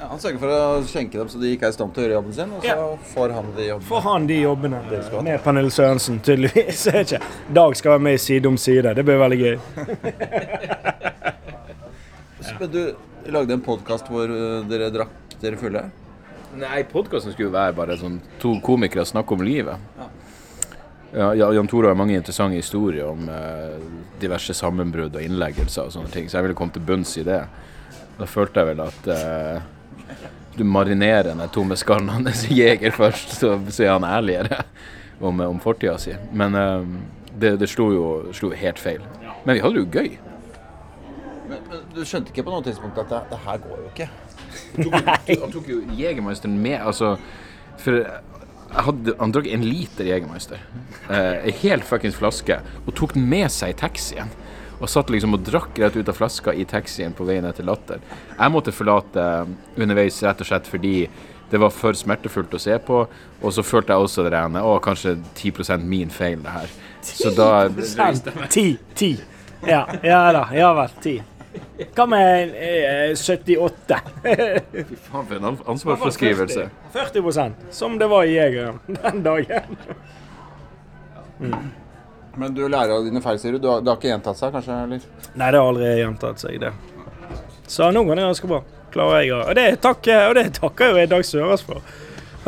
Ja, 0.00 0.06
han 0.08 0.20
sørger 0.20 0.38
for 0.40 0.48
å 0.52 0.82
skjenke 0.88 1.18
dem 1.20 1.28
så 1.28 1.38
de 1.40 1.50
ikke 1.52 1.66
er 1.68 1.72
i 1.74 1.76
stand 1.76 1.92
til 1.92 2.00
å 2.00 2.04
gjøre 2.06 2.16
jobben 2.16 2.32
sin, 2.36 2.52
og 2.56 2.62
så 2.64 2.68
Ja. 2.72 2.76
får 3.12 3.28
han 3.36 3.46
de 3.56 3.64
jobbene. 3.66 3.88
Får 3.90 4.00
han 4.06 4.22
de 4.30 4.38
jobbene 4.40 4.78
med 5.26 5.42
Pernille 5.44 5.72
Sørensen, 5.74 6.16
tydeligvis. 6.24 6.80
Ikke. 7.02 7.18
Dag 7.60 7.76
skal 7.76 7.90
være 7.96 8.04
med 8.08 8.14
i 8.16 8.22
Side 8.24 8.46
om 8.48 8.56
side. 8.60 8.94
Det 8.96 9.04
blir 9.04 9.20
veldig 9.20 9.40
gøy. 9.42 9.56
Men 12.60 12.68
du, 12.72 12.80
lagde 13.30 13.52
en 13.56 13.62
podkast 13.64 14.08
hvor 14.10 14.26
eh, 14.32 14.60
dere 14.72 14.88
drakk 14.94 15.12
dere 15.40 15.56
fulle? 15.60 15.82
Nei, 16.58 16.82
podkasten 16.90 17.32
skulle 17.32 17.46
jo 17.46 17.54
være 17.54 17.76
bare 17.76 17.96
sånn 18.00 18.16
to 18.42 18.56
komikere 18.64 19.04
snakke 19.06 19.36
om 19.36 19.44
livet. 19.46 19.78
Ja, 21.12 21.28
ja, 21.34 21.50
Jan 21.54 21.68
Tore 21.70 21.90
har 21.90 21.98
mange 21.98 22.14
interessante 22.14 22.58
historier 22.58 23.06
om 23.10 23.28
eh, 23.30 23.76
diverse 24.22 24.54
sammenbrudd 24.54 25.14
og 25.18 25.26
innleggelser 25.26 25.88
og 25.88 25.94
sånne 25.94 26.10
ting, 26.14 26.28
så 26.30 26.38
jeg 26.38 26.48
ville 26.48 26.58
komme 26.58 26.74
til 26.74 26.84
bunns 26.86 27.16
i 27.18 27.24
det. 27.26 27.40
Da 28.18 28.28
følte 28.30 28.62
jeg 28.62 28.70
vel 28.72 28.82
at 28.84 29.08
eh, 29.14 29.62
du 30.58 30.64
marinerer 30.66 31.32
den 31.32 31.42
tomme 31.54 31.78
skallen 31.78 32.10
hans 32.14 32.44
jeger 32.50 32.94
først, 32.94 33.38
så, 33.38 33.56
så 33.70 33.86
er 33.86 33.94
han 33.94 34.06
ærligere 34.06 34.62
om, 35.20 35.42
om 35.46 35.62
fortida 35.62 35.96
si. 36.02 36.14
Men 36.34 36.58
eh, 36.58 36.90
det, 37.40 37.56
det 37.62 37.70
slo 37.70 37.90
jo 37.94 38.08
slo 38.36 38.50
helt 38.54 38.82
feil. 38.82 39.06
Men 39.44 39.56
vi 39.56 39.62
hadde 39.64 39.78
det 39.78 39.86
jo 39.86 40.02
gøy. 40.02 40.18
Men, 41.50 41.62
men 41.70 41.86
du 41.94 42.02
skjønte 42.06 42.30
ikke 42.30 42.46
på 42.46 42.54
noe 42.54 42.66
tidspunkt 42.66 42.98
at 43.02 43.10
det, 43.10 43.22
det 43.32 43.42
her 43.46 43.62
går 43.62 43.78
jo 43.78 43.86
ikke? 43.90 44.10
Han 44.76 45.52
tok 45.52 45.68
jo 45.70 45.80
Jegermeisteren 45.98 46.58
med, 46.62 46.80
altså 46.80 47.16
For 47.80 48.04
hadde, 48.70 49.14
han 49.18 49.32
drakk 49.34 49.48
en 49.50 49.64
liter 49.66 50.06
Jegermeister. 50.06 50.60
Eh, 51.08 51.46
en 51.48 51.58
hel 51.62 51.82
fuckings 51.86 52.18
flaske. 52.18 52.60
Og 52.86 52.94
tok 52.98 53.16
den 53.16 53.26
med 53.30 53.50
seg 53.52 53.74
i 53.74 53.78
taxien. 53.80 54.30
Og 54.80 54.88
satt 54.88 55.10
liksom 55.12 55.34
og 55.36 55.42
drakk 55.44 55.78
rett 55.82 55.96
ut 55.98 56.08
av 56.08 56.16
flaska 56.16 56.54
i 56.56 56.64
taxien 56.68 57.12
på 57.16 57.26
veien 57.28 57.44
etter 57.48 57.66
Latter. 57.66 58.00
Jeg 58.38 58.54
måtte 58.54 58.72
forlate 58.72 59.26
underveis 59.76 60.22
rett 60.24 60.40
og 60.40 60.48
slett 60.48 60.70
fordi 60.70 60.94
det 61.50 61.58
var 61.58 61.72
for 61.74 61.98
smertefullt 61.98 62.54
å 62.54 62.62
se 62.62 62.78
på. 62.86 63.02
Og 63.42 63.52
så 63.56 63.64
følte 63.66 63.92
jeg 63.92 64.06
også 64.06 64.24
det 64.24 64.32
rene. 64.36 64.62
Å, 64.62 64.78
kanskje 64.82 65.18
10 65.34 65.82
min 65.84 66.12
feil, 66.14 66.38
det 66.44 66.54
her. 66.54 66.78
Så 67.02 67.34
da 67.34 67.68
Ti. 68.52 68.64
Ti. 68.94 69.10
Ja, 69.66 69.82
ja 70.06 70.22
da. 70.32 70.46
Ja 70.56 70.72
vel. 70.78 70.96
Ti. 71.02 71.18
Hva 71.96 72.06
med 72.10 72.54
eh, 72.60 73.14
78? 73.16 74.00
Fy 74.24 74.96
faen, 75.06 75.26
for 75.26 75.36
en 75.38 75.46
an- 75.52 75.60
ansvarsforskrivelse. 75.74 76.66
40 76.92 77.54
som 77.74 77.98
det 78.00 78.08
var 78.10 78.24
i 78.28 78.34
Jegeren 78.36 78.80
den 78.88 79.22
dagen. 79.24 79.78
Men 82.36 82.54
du 82.54 82.62
lærer 82.68 82.92
av 82.94 83.04
dine 83.04 83.22
feil, 83.24 83.38
sier 83.40 83.56
du. 83.56 83.58
Du 83.64 83.68
har, 83.70 83.80
det 83.80 83.90
har 83.90 83.98
ikke 83.98 84.10
gjentatt 84.12 84.38
seg, 84.38 84.52
kanskje? 84.54 84.76
eller? 84.84 85.06
Nei, 85.34 85.48
det 85.50 85.58
har 85.62 85.66
aldri 85.72 85.88
gjentatt 86.00 86.42
seg, 86.42 86.60
det. 86.62 86.72
Så 87.70 87.88
noen 87.94 88.06
ganger 88.10 88.22
det 88.22 88.28
ganske 88.30 88.50
bra. 88.50 88.60
Klarer 88.90 89.20
jeg 89.22 89.32
å 89.34 89.40
Og 89.46 89.54
det 89.54 89.66
takker, 89.84 90.22
og 90.28 90.34
det 90.38 90.46
takker 90.56 90.90
jo 90.92 90.98
jeg 90.98 91.10
Dag 91.12 91.24
Søres 91.26 91.62
for. 91.66 91.82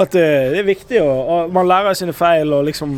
At 0.01 0.15
det, 0.15 0.25
det 0.55 0.63
er 0.63 0.67
viktig 0.67 1.03
å 1.05 1.43
Man 1.53 1.69
lærer 1.69 1.95
sine 1.99 2.15
feil 2.17 2.49
og 2.57 2.65
liksom 2.65 2.95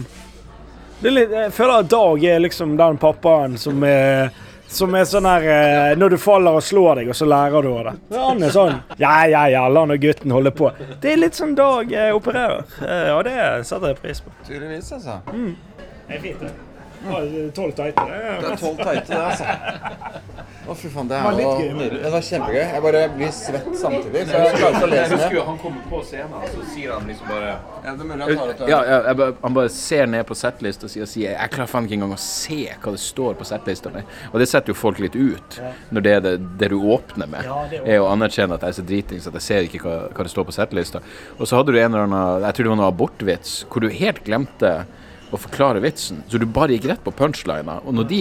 det 1.03 1.09
er 1.11 1.15
litt, 1.17 1.33
Jeg 1.35 1.51
føler 1.53 1.83
at 1.83 1.89
Dag 1.91 2.23
er 2.31 2.39
liksom 2.41 2.77
den 2.79 3.01
pappaen 3.03 3.57
som 3.61 3.83
er 3.85 4.31
som 4.69 4.95
er 4.97 5.05
sånn 5.09 5.27
her 5.29 5.45
eh, 5.51 5.97
Når 5.99 6.15
du 6.15 6.19
faller 6.19 6.57
og 6.59 6.65
slår 6.65 7.01
deg, 7.01 7.11
og 7.13 7.19
så 7.19 7.29
lærer 7.29 7.63
du 7.63 7.71
av 7.73 7.89
det. 7.89 7.95
Han 8.17 8.43
er 8.43 8.55
sånn 8.55 8.77
Ja, 8.99 9.15
ja, 9.31 9.47
ja, 9.53 9.65
la 9.69 9.85
nå 9.87 9.97
gutten 10.03 10.35
holde 10.35 10.55
på. 10.55 10.73
Det 11.01 11.13
er 11.15 11.21
litt 11.21 11.39
sånn 11.39 11.55
Dag 11.59 11.93
eh, 11.93 12.11
opererer. 12.17 12.65
Eh, 12.83 13.11
og 13.15 13.25
det 13.29 13.37
setter 13.69 13.93
jeg 13.93 14.01
pris 14.03 14.23
på. 14.25 14.35
Tydeligvis, 14.49 14.93
altså. 14.97 15.21
Det 15.31 16.17
er 16.17 16.25
fint, 16.25 16.41
det. 16.43 16.55
Tolv 17.55 17.73
teite. 17.77 18.05
Det 18.09 18.53
er 18.53 18.61
tolv 18.61 18.81
teite, 18.81 19.09
det, 19.11 19.23
altså. 19.25 20.23
Å, 20.65 20.75
fy 20.81 20.89
faen, 20.89 21.09
det, 21.11 21.19
Det 21.19 21.25
var 21.25 21.35
er 21.35 21.43
jo 21.45 21.73
gøy. 21.77 21.89
Det 22.01 22.11
var 22.15 22.23
kjempegøy. 22.25 22.61
Jeg 22.63 22.83
bare 22.87 23.01
blir 23.13 23.33
svett 23.37 23.67
samtidig, 23.77 24.23
så 24.31 24.39
jeg 24.41 24.55
klarer 24.55 24.79
ikke 24.79 24.87
å 24.87 24.91
lese 24.93 25.19
ned. 25.21 25.37
han 25.49 25.59
kommer 25.61 25.83
på 25.91 26.01
scenen, 26.09 26.37
og 26.39 26.47
så 26.55 26.65
sier 26.73 26.95
han 26.95 27.11
liksom 27.11 27.29
bare 27.29 27.51
Ja, 27.51 27.93
det 27.93 27.93
er 27.93 28.09
mulig 28.09 28.25
han 28.25 28.41
tar 28.41 28.53
ut. 28.53 28.63
Ja, 28.73 28.79
ja 28.89 29.29
han 29.43 29.59
bare 29.59 29.73
ser 29.75 30.09
ned 30.09 30.25
på 30.31 30.39
settlista 30.41 30.89
og 30.89 30.95
sier 30.95 31.35
Jeg 31.35 31.53
klarer 31.53 31.71
faen 31.75 31.89
ikke 31.89 31.99
engang 31.99 32.17
å 32.17 32.21
se 32.25 32.63
hva 32.73 32.95
det 32.97 33.03
står 33.05 33.37
på 33.41 33.49
settlista 33.51 33.93
mi. 33.93 34.07
Og 34.33 34.41
det 34.41 34.49
setter 34.49 34.73
jo 34.73 34.79
folk 34.81 35.05
litt 35.05 35.19
ut, 35.19 35.61
når 35.93 36.09
det 36.09 36.17
er 36.17 36.25
det, 36.25 36.35
det 36.63 36.73
du 36.73 36.79
åpner 36.81 37.29
med. 37.37 37.53
Er 37.85 38.01
å 38.01 38.09
anerkjenne 38.15 38.57
at 38.57 38.65
jeg 38.65 38.73
er 38.73 38.81
så 38.81 38.89
dritings 38.89 39.29
at 39.29 39.37
jeg 39.43 39.49
ser 39.51 39.69
ikke 39.69 39.85
hva, 39.85 39.99
hva 40.17 40.25
det 40.25 40.33
står 40.33 40.49
på 40.49 40.57
settlista. 40.57 41.05
Og 41.37 41.45
så 41.45 41.61
hadde 41.61 41.77
du 41.77 41.81
en 41.81 41.91
eller 41.93 42.09
annen 42.09 42.49
Jeg 42.49 42.57
tror 42.57 42.71
det 42.71 42.73
var 42.73 42.81
noe 42.87 42.93
abortvits, 42.95 43.57
hvor 43.69 43.85
du 43.85 43.93
helt 43.93 44.25
glemte 44.25 44.79
å 45.35 45.41
forklare 45.41 45.83
vitsen. 45.85 46.23
Så 46.29 46.41
du 46.41 46.47
bare 46.47 46.77
gikk 46.77 46.89
rett 46.91 47.05
på 47.05 47.15
punchlina. 47.15 47.81
Og 47.85 47.97
når 47.97 48.11
de 48.11 48.21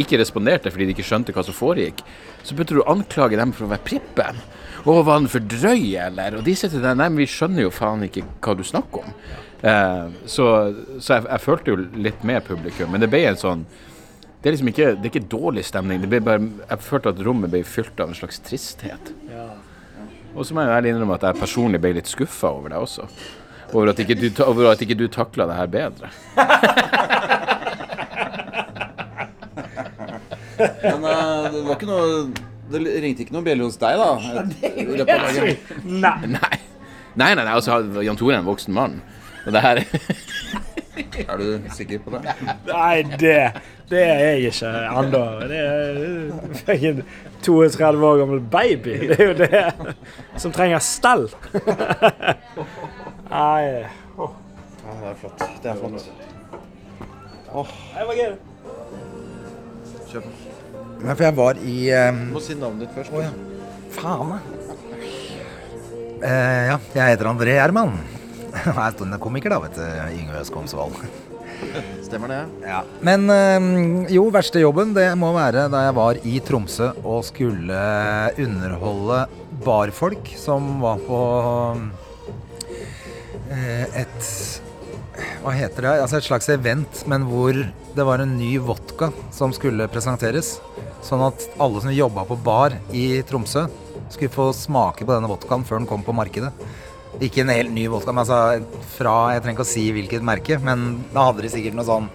ikke 0.00 0.18
responderte 0.20 0.72
fordi 0.72 0.88
de 0.88 0.94
ikke 0.96 1.06
skjønte 1.06 1.34
hva 1.36 1.44
som 1.44 1.56
foregikk, 1.56 2.00
så 2.42 2.54
begynte 2.54 2.78
du 2.78 2.82
å 2.82 2.90
anklage 2.92 3.38
dem 3.38 3.52
for 3.54 3.66
å 3.66 3.72
være 3.74 3.86
prippen. 3.86 4.40
Å, 4.82 4.96
var 5.04 5.18
han 5.18 5.30
for 5.30 5.44
drøy, 5.46 5.92
eller? 6.08 6.38
Og 6.38 6.46
de 6.46 6.56
sitter 6.58 6.82
der 6.82 6.96
Nei, 6.98 7.10
men 7.12 7.22
vi 7.22 7.30
skjønner 7.30 7.66
jo 7.66 7.74
faen 7.74 8.02
ikke 8.06 8.24
hva 8.42 8.56
du 8.58 8.64
snakker 8.66 9.04
om. 9.04 9.16
Eh, 9.62 10.06
så 10.26 10.46
så 10.98 11.18
jeg, 11.18 11.26
jeg 11.28 11.42
følte 11.44 11.74
jo 11.74 11.82
litt 12.02 12.24
med 12.26 12.42
publikum, 12.48 12.90
men 12.90 13.02
det 13.04 13.06
ble 13.12 13.20
en 13.28 13.38
sånn 13.38 13.60
Det 14.42 14.50
er 14.50 14.56
liksom 14.56 14.70
ikke, 14.72 14.86
det 14.98 15.06
er 15.06 15.12
ikke 15.12 15.28
dårlig 15.30 15.62
stemning. 15.68 16.00
Det 16.02 16.08
ble 16.10 16.18
bare, 16.26 16.48
jeg 16.66 16.82
følte 16.82 17.12
at 17.12 17.20
rommet 17.22 17.52
ble 17.52 17.60
fylt 17.62 18.00
av 18.02 18.10
en 18.10 18.18
slags 18.18 18.40
tristhet. 18.42 19.12
Og 20.34 20.48
så 20.48 20.56
må 20.56 20.64
jeg 20.64 20.74
ærlig 20.74 20.90
innrømme 20.90 21.14
at 21.14 21.28
jeg 21.28 21.38
personlig 21.38 21.78
ble 21.84 21.92
litt 22.00 22.10
skuffa 22.10 22.50
over 22.50 22.72
det 22.72 22.80
også. 22.82 23.06
Over 23.72 23.92
at 23.92 24.00
ikke 24.04 24.18
du, 24.20 24.28
over 24.44 24.70
at 24.72 24.82
ikke 24.84 24.96
du 25.00 25.06
takla 25.08 25.46
det 25.48 25.56
her 25.56 25.70
bedre. 25.72 26.10
Men 30.82 31.06
eh, 31.08 31.46
det 31.52 31.62
var 31.66 31.78
ikke 31.78 31.88
noe 31.88 32.10
Det 32.72 32.82
ringte 33.02 33.24
ikke 33.24 33.34
noen 33.34 33.46
bjelle 33.46 33.66
hos 33.66 33.80
deg, 33.80 33.98
da? 33.98 34.10
I 34.68 34.84
løpet 34.86 35.14
av 35.16 35.24
dagen. 35.26 35.80
Nei. 35.88 36.18
Nei. 36.36 36.58
Nei, 37.12 37.34
nei, 37.36 37.44
nei 37.44 37.52
altså, 37.52 37.82
Jan 38.00 38.16
Tore 38.16 38.38
er 38.38 38.40
en 38.40 38.48
voksen 38.48 38.76
mann. 38.76 39.00
Og 39.44 39.52
det 39.52 39.64
her 39.64 39.82
Er 41.22 41.40
du 41.40 41.68
sikker 41.72 42.00
på 42.04 42.12
det? 42.14 42.32
Nei, 42.68 43.02
det, 43.20 43.36
det 43.88 44.00
er 44.00 44.22
jeg 44.22 44.52
ikke 44.52 44.72
ennå. 45.00 45.22
Det 45.48 45.60
er 45.60 46.88
en 46.90 47.02
32 47.44 48.06
år 48.08 48.20
gammel 48.22 48.42
baby. 48.52 48.98
Det 49.10 49.18
er 49.18 49.30
jo 49.30 49.36
det 49.40 49.62
som 50.40 50.52
trenger 50.52 50.84
stell. 50.84 51.28
Nei 53.32 53.88
Ja, 54.12 54.94
det 55.00 55.06
er 55.08 55.14
flott. 55.16 55.42
Det 55.62 55.70
er 55.70 55.78
flott. 55.78 56.08
Var 57.52 58.18
gøy. 58.18 58.34
Kjør 60.10 60.24
på. 60.26 60.32
For 61.02 61.24
jeg 61.24 61.36
var 61.38 61.60
i 61.64 61.76
um... 61.96 62.18
Du 62.28 62.34
må 62.36 62.42
si 62.44 62.56
navnet 62.58 62.84
ditt 62.84 62.92
først. 62.96 63.14
Å 63.14 63.22
ja. 63.22 63.30
Faen, 63.94 64.34
da. 64.34 64.40
Uh, 66.22 66.62
ja, 66.68 66.76
jeg 66.92 67.14
heter 67.14 67.30
André 67.32 67.56
Gjerman. 67.56 67.96
Jeg 68.52 68.74
er 68.76 68.92
standup-komiker, 68.92 69.54
da, 69.54 69.62
vet 69.64 69.78
du. 69.80 69.84
Yngve 70.12 70.42
Skomsvold. 70.44 70.98
Stemmer 72.06 72.34
det? 72.34 72.42
Ja. 72.68 72.82
Men 73.00 73.24
øh, 73.32 74.12
jo, 74.12 74.26
verste 74.34 74.60
jobben 74.60 74.92
det 74.92 75.08
må 75.16 75.30
være 75.32 75.70
da 75.72 75.86
jeg 75.86 75.96
var 75.96 76.20
i 76.28 76.36
Tromsø 76.44 76.90
og 77.00 77.22
skulle 77.24 77.80
underholde 78.44 79.22
barfolk 79.64 80.34
som 80.36 80.74
var 80.84 81.00
på 81.06 81.20
et 83.52 84.28
Hva 85.42 85.52
heter 85.54 85.84
det? 85.84 85.94
Altså 86.00 86.18
et 86.18 86.26
slags 86.26 86.48
event, 86.52 87.02
men 87.10 87.26
hvor 87.28 87.56
det 87.92 88.04
var 88.06 88.22
en 88.22 88.36
ny 88.38 88.54
vodka 88.62 89.10
som 89.34 89.52
skulle 89.52 89.88
presenteres. 89.92 90.54
Sånn 91.04 91.22
at 91.26 91.44
alle 91.60 91.82
som 91.82 91.92
jobba 91.92 92.24
på 92.28 92.38
bar 92.40 92.76
i 92.94 93.20
Tromsø, 93.28 93.66
skulle 94.12 94.32
få 94.32 94.50
smake 94.56 95.04
på 95.04 95.12
denne 95.12 95.28
vodkaen 95.30 95.66
før 95.66 95.80
den 95.80 95.88
kom 95.90 96.04
på 96.06 96.14
markedet. 96.16 96.52
Ikke 97.20 97.42
en 97.42 97.52
helt 97.52 97.72
ny 97.74 97.84
vodka, 97.92 98.12
men 98.14 98.22
altså 98.22 98.62
fra 98.94 99.34
Jeg 99.34 99.42
trenger 99.42 99.58
ikke 99.58 99.66
å 99.66 99.72
si 99.72 99.84
hvilket 99.92 100.24
merke, 100.24 100.56
men 100.64 101.02
da 101.12 101.26
hadde 101.28 101.44
de 101.44 101.50
sikkert 101.52 101.76
noe 101.76 101.88
sånn 101.88 102.08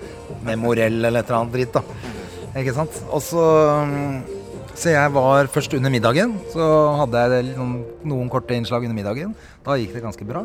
Memorell 0.47 0.97
eller 1.05 1.21
et 1.21 1.29
eller 1.29 1.43
annet 1.43 1.53
dritt, 1.53 1.77
da. 1.77 1.83
Ikke 2.57 2.73
sant? 2.73 2.97
Og 3.11 3.21
så 3.21 3.43
Så 4.77 4.91
jeg 4.93 5.13
var 5.13 5.47
først 5.49 5.73
under 5.73 5.89
middagen. 5.89 6.35
Så 6.53 6.65
hadde 6.99 7.21
jeg 7.33 7.53
noen, 7.57 7.79
noen 8.05 8.27
korte 8.29 8.53
innslag 8.53 8.85
under 8.85 8.97
middagen. 8.97 9.33
Da 9.65 9.77
gikk 9.77 9.95
det 9.95 10.03
ganske 10.05 10.25
bra. 10.25 10.43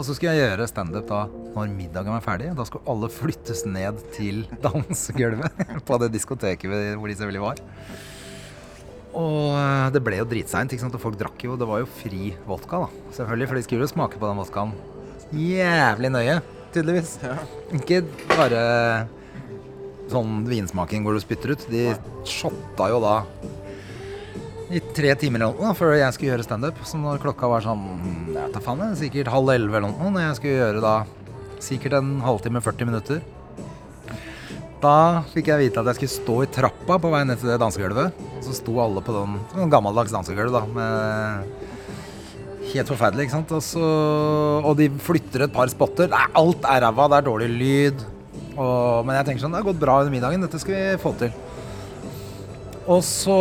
Og 0.00 0.06
så 0.06 0.14
skulle 0.16 0.32
jeg 0.32 0.48
gjøre 0.48 0.68
standup 0.70 1.08
da 1.10 1.24
når 1.52 1.72
middagen 1.74 2.14
var 2.14 2.24
ferdig. 2.24 2.54
Da 2.56 2.64
skulle 2.64 2.88
alle 2.88 3.10
flyttes 3.12 3.66
ned 3.68 4.00
til 4.16 4.46
dansegulvet 4.64 5.60
på 5.88 5.98
det 6.00 6.08
diskoteket 6.14 6.96
hvor 6.96 7.10
de 7.10 7.18
selvfølgelig 7.18 7.44
var. 7.44 7.60
Og 9.20 9.58
eh, 9.58 9.90
det 9.92 10.00
ble 10.06 10.22
jo 10.22 10.28
dritseint, 10.30 10.72
og 10.72 11.02
folk 11.02 11.18
drakk 11.20 11.44
jo. 11.44 11.58
Det 11.60 11.68
var 11.68 11.82
jo 11.82 11.90
fri 12.00 12.30
vodka, 12.48 12.86
da. 12.86 13.12
Selvfølgelig, 13.18 13.50
for 13.50 13.60
de 13.60 13.66
skulle 13.66 13.84
jo 13.84 13.92
smake 13.92 14.22
på 14.22 14.30
den 14.30 14.40
vodkaen 14.40 14.72
jævlig 15.36 16.10
nøye, 16.10 16.40
tydeligvis. 16.74 17.16
Ikke 17.76 18.02
bare 18.32 18.62
sånn 20.10 20.40
vinsmaking 20.48 21.04
hvor 21.06 21.14
du 21.14 21.22
spytter 21.22 21.54
ut. 21.54 21.66
De 21.70 21.90
shotta 22.26 22.88
jo 22.90 23.02
da 23.02 23.14
i 24.70 24.80
tre 24.94 25.14
timer 25.18 25.42
eller 25.42 25.58
noe 25.58 25.74
før 25.74 25.96
jeg 25.98 26.14
skulle 26.14 26.32
gjøre 26.34 26.46
standup. 26.46 26.78
Så 26.86 27.00
når 27.00 27.22
klokka 27.22 27.48
var 27.50 27.64
sånn 27.64 27.82
jeg 28.34 28.52
tar 28.54 28.64
faen, 28.64 28.94
sikkert 28.98 29.32
halv 29.32 29.50
elleve 29.54 29.80
eller 29.80 29.90
noe, 29.90 30.12
når 30.14 30.28
jeg 30.28 30.38
skulle 30.38 30.60
gjøre 30.60 30.84
da 30.84 30.94
sikkert 31.60 31.98
en 31.98 32.14
halvtime, 32.24 32.62
40 32.64 32.88
minutter. 32.88 33.20
Da 34.80 35.22
fikk 35.34 35.50
jeg 35.50 35.66
vite 35.66 35.82
at 35.82 35.90
jeg 35.90 35.98
skulle 35.98 36.14
stå 36.14 36.36
i 36.44 36.52
trappa 36.54 36.96
på 37.02 37.10
vei 37.12 37.20
ned 37.28 37.40
til 37.40 37.50
det 37.50 37.58
dansegulvet. 37.60 38.22
Så 38.46 38.54
sto 38.56 38.78
alle 38.80 39.02
på 39.04 39.12
den 39.12 39.36
sånn 39.52 39.72
gammeldags 39.72 40.14
dansegulv, 40.14 40.54
da, 40.56 40.64
med 40.76 41.66
Helt 42.70 42.86
forferdelig, 42.86 43.24
ikke 43.26 43.34
sant. 43.34 43.52
Og, 43.56 43.62
så, 43.66 43.86
og 44.62 44.76
de 44.78 44.86
flytter 45.02 45.42
et 45.42 45.50
par 45.50 45.66
spotter. 45.72 46.06
Nei, 46.12 46.22
alt 46.38 46.68
er 46.70 46.84
ræva, 46.84 47.08
det 47.10 47.16
er 47.18 47.26
dårlig 47.26 47.48
lyd. 47.50 48.04
Og, 48.52 49.00
men 49.08 49.16
jeg 49.16 49.26
tenker 49.26 49.42
sånn, 49.42 49.56
det 49.56 49.58
har 49.58 49.66
gått 49.66 49.80
bra 49.80 49.96
under 50.04 50.14
middagen, 50.14 50.44
dette 50.44 50.60
skal 50.62 50.76
vi 50.76 51.00
få 51.02 51.10
til. 51.18 51.32
Og 52.90 53.02
så 53.06 53.38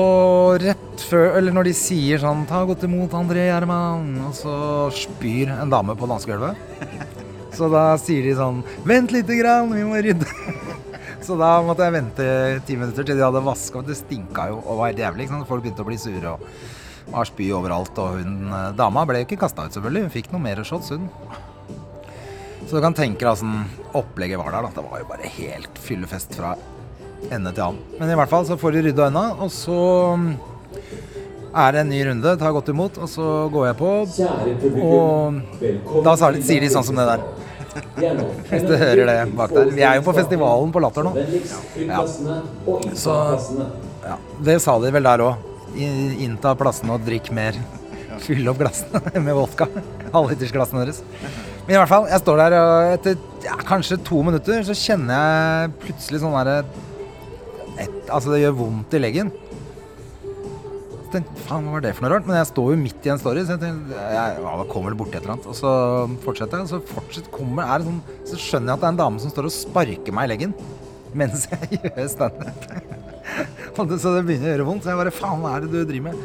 rett 0.61 1.03
før 1.09 1.39
Eller 1.39 1.55
når 1.55 1.69
de 1.69 1.75
sier 1.77 2.21
sånn 2.21 2.45
'Ta 2.45 2.61
godt 2.69 2.83
imot 2.85 3.15
André 3.17 3.47
Gjerman', 3.47 4.19
og 4.27 4.33
så 4.37 4.55
spyr 4.93 5.49
en 5.55 5.71
dame 5.71 5.95
på 5.97 6.09
dansegulvet. 6.09 6.55
Så 7.59 7.67
da 7.67 7.97
sier 7.97 8.23
de 8.23 8.35
sånn 8.37 8.61
'Vent 8.85 9.11
lite 9.11 9.35
grann, 9.39 9.73
vi 9.73 9.83
må 9.83 9.97
rydde'. 9.97 10.29
Så 11.25 11.35
da 11.37 11.61
måtte 11.65 11.83
jeg 11.83 11.97
vente 11.97 12.27
ti 12.65 12.77
minutter 12.77 13.03
til 13.03 13.17
de 13.17 13.25
hadde 13.25 13.41
vaska. 13.43 13.81
Det 13.81 13.97
stinka 13.97 14.47
jo 14.49 14.61
og 14.63 14.79
var 14.79 14.91
helt 14.91 15.01
jævlig. 15.01 15.25
Ikke 15.25 15.35
sant? 15.35 15.49
Folk 15.49 15.63
begynte 15.65 15.83
å 15.83 15.89
bli 15.89 15.97
sure 15.97 16.35
og 16.35 16.39
var 17.11 17.25
spy 17.25 17.51
overalt. 17.51 17.97
Og 17.97 18.21
hun 18.21 18.49
eh, 18.53 18.71
dama 18.77 19.05
ble 19.05 19.21
jo 19.21 19.27
ikke 19.27 19.41
kasta 19.43 19.65
ut, 19.65 19.75
selvfølgelig. 19.75 20.07
Hun 20.07 20.15
fikk 20.15 20.31
noe 20.31 20.41
mer 20.41 20.63
shots, 20.63 20.89
hun. 20.89 21.09
Så 22.65 22.77
du 22.77 22.81
kan 22.81 22.97
tenke 22.97 23.25
deg 23.25 23.33
åssen 23.33 23.65
opplegget 23.97 24.39
var 24.41 24.53
der. 24.53 24.69
da. 24.69 24.73
Det 24.77 24.85
var 24.89 25.01
jo 25.03 25.09
bare 25.09 25.33
helt 25.37 25.81
fyllefest 25.83 26.37
fra 26.37 26.55
ende 27.27 27.51
til 27.53 27.65
annen. 27.65 27.97
Men 27.99 28.13
i 28.13 28.17
hvert 28.19 28.31
fall 28.31 28.47
så 28.47 28.57
får 28.59 28.77
de 28.77 28.85
rydda 28.89 29.09
unna, 29.11 29.25
og 29.43 29.51
så 29.53 29.79
mm, 30.19 30.29
er 31.49 31.75
det 31.75 31.83
en 31.83 31.91
ny 31.91 31.99
runde. 32.07 32.35
Tar 32.41 32.55
godt 32.55 32.71
imot, 32.73 32.97
og 33.01 33.11
så 33.11 33.27
går 33.53 33.69
jeg 33.69 33.77
på. 33.79 33.91
Og 34.87 36.01
da 36.05 36.15
sier 36.19 36.63
de 36.63 36.71
sånn 36.73 36.87
som 36.87 36.99
det 36.99 37.07
der. 37.09 37.27
Hvis 38.49 38.65
du 38.65 38.73
hører 38.73 39.05
det 39.05 39.17
bak 39.39 39.53
der. 39.53 39.73
Vi 39.75 39.85
er 39.85 39.99
jo 39.99 40.05
på 40.07 40.15
festivalen 40.17 40.71
på 40.73 40.81
Latter 40.83 41.05
nå. 41.05 41.13
Ja. 41.85 42.01
Så 42.97 43.17
ja, 44.05 44.15
det 44.45 44.57
sa 44.63 44.79
de 44.81 44.93
vel 44.95 45.05
der 45.09 45.25
òg. 45.27 45.45
Innta 45.77 46.55
plassene 46.57 46.95
og 46.95 47.05
drikk 47.05 47.29
mer. 47.35 47.57
Fyll 48.23 48.47
opp 48.51 48.59
glassene 48.63 49.21
med 49.25 49.37
vodka. 49.37 49.69
Halvlitersglassene 50.11 50.83
deres. 50.83 51.03
Men 51.67 51.75
i 51.75 51.77
hvert 51.77 51.91
fall, 51.91 52.07
jeg 52.09 52.23
står 52.23 52.39
der, 52.41 52.55
og 52.57 52.91
etter 52.95 53.17
ja, 53.45 53.55
kanskje 53.67 53.99
to 54.01 54.23
minutter 54.25 54.63
så 54.65 54.73
kjenner 54.73 55.19
jeg 55.19 55.73
plutselig 55.83 56.23
sånn 56.23 56.33
derre 56.33 56.63
et- 57.85 58.09
Altså, 58.09 58.31
det 58.33 58.41
gjør 58.43 58.57
vondt 58.59 58.93
i 58.93 59.01
leggen. 59.01 59.31
Så 60.21 61.11
tenkte 61.15 61.45
faen, 61.47 61.65
hva 61.65 61.71
var 61.77 61.81
det 61.81 61.95
for 61.97 62.05
noe 62.05 62.13
rart? 62.13 62.27
Men 62.27 62.37
jeg 62.37 62.49
står 62.51 62.67
jo 62.73 62.81
midt 62.83 63.05
i 63.05 63.09
en 63.13 63.21
story, 63.21 63.41
så 63.45 63.55
jeg 63.55 63.63
tenkte, 63.63 63.95
jeg, 63.97 64.43
ja, 64.43 64.63
kommer 64.69 64.93
det 64.93 64.99
borti 64.99 65.15
et 65.17 65.23
eller 65.23 65.35
annet. 65.37 65.47
Og 65.49 65.55
så 65.57 65.71
fortsetter 66.25 66.59
jeg, 66.59 66.67
og 66.67 66.73
så 66.73 66.81
fortsatt 66.93 67.31
kommer, 67.33 67.63
er 67.65 67.85
sånn, 67.87 68.01
så 68.29 68.37
skjønner 68.37 68.73
jeg 68.73 68.77
at 68.77 68.83
det 68.83 68.89
er 68.89 68.93
en 68.93 69.01
dame 69.03 69.23
som 69.23 69.33
står 69.33 69.49
og 69.49 69.55
sparker 69.55 70.13
meg 70.13 70.29
i 70.29 70.33
leggen 70.35 70.53
mens 71.17 71.47
jeg 71.49 71.79
gjør 71.81 72.05
standup. 72.11 72.67
Så 73.79 74.11
det 74.13 74.25
begynner 74.27 74.49
å 74.49 74.51
gjøre 74.51 74.65
vondt. 74.67 74.83
Så 74.83 74.91
jeg 74.91 74.99
bare 74.99 75.13
faen, 75.15 75.39
hva 75.41 75.55
er 75.55 75.63
det 75.63 75.71
du 75.71 75.77
driver 75.87 76.11
med? 76.11 76.17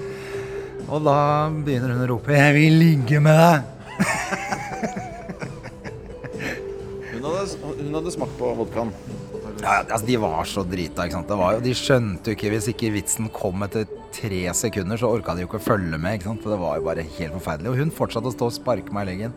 Og 0.92 1.04
da 1.06 1.16
begynner 1.64 1.92
hun 1.94 2.02
å 2.04 2.08
rope 2.10 2.32
'Jeg 2.34 2.54
vil 2.56 2.74
ligge 2.80 3.20
med 3.22 3.38
deg'. 3.40 3.62
Hun 7.14 7.22
hadde, 7.24 7.44
hun 7.78 7.94
hadde 7.94 8.12
smakt 8.12 8.34
på 8.40 8.50
vodkaen. 8.58 8.90
Ja, 9.62 9.80
altså 9.84 10.06
De 10.06 10.16
var 10.20 10.44
så 10.50 10.64
drita. 10.66 11.04
ikke 11.06 11.18
sant? 11.18 11.28
Det 11.30 11.38
var 11.38 11.56
jo, 11.56 11.62
de 11.64 11.74
skjønte 11.78 12.32
jo 12.32 12.36
ikke 12.36 12.52
Hvis 12.54 12.70
ikke 12.72 12.92
vitsen 12.94 13.28
kom 13.32 13.62
etter 13.66 13.86
tre 14.14 14.42
sekunder, 14.54 14.98
så 15.00 15.10
orka 15.10 15.34
de 15.34 15.44
jo 15.44 15.50
ikke 15.50 15.60
å 15.60 15.68
følge 15.68 15.98
med. 15.98 16.18
ikke 16.18 16.30
sant? 16.30 16.42
For 16.42 16.54
Det 16.54 16.62
var 16.62 16.80
jo 16.80 16.88
bare 16.88 17.06
helt 17.18 17.36
forferdelig. 17.38 17.70
Og 17.70 17.78
hun 17.82 17.94
fortsatte 17.94 18.30
å 18.30 18.34
stå 18.34 18.50
og 18.50 18.56
sparke 18.56 18.94
meg 18.94 19.06
i 19.06 19.10
leggen. 19.12 19.36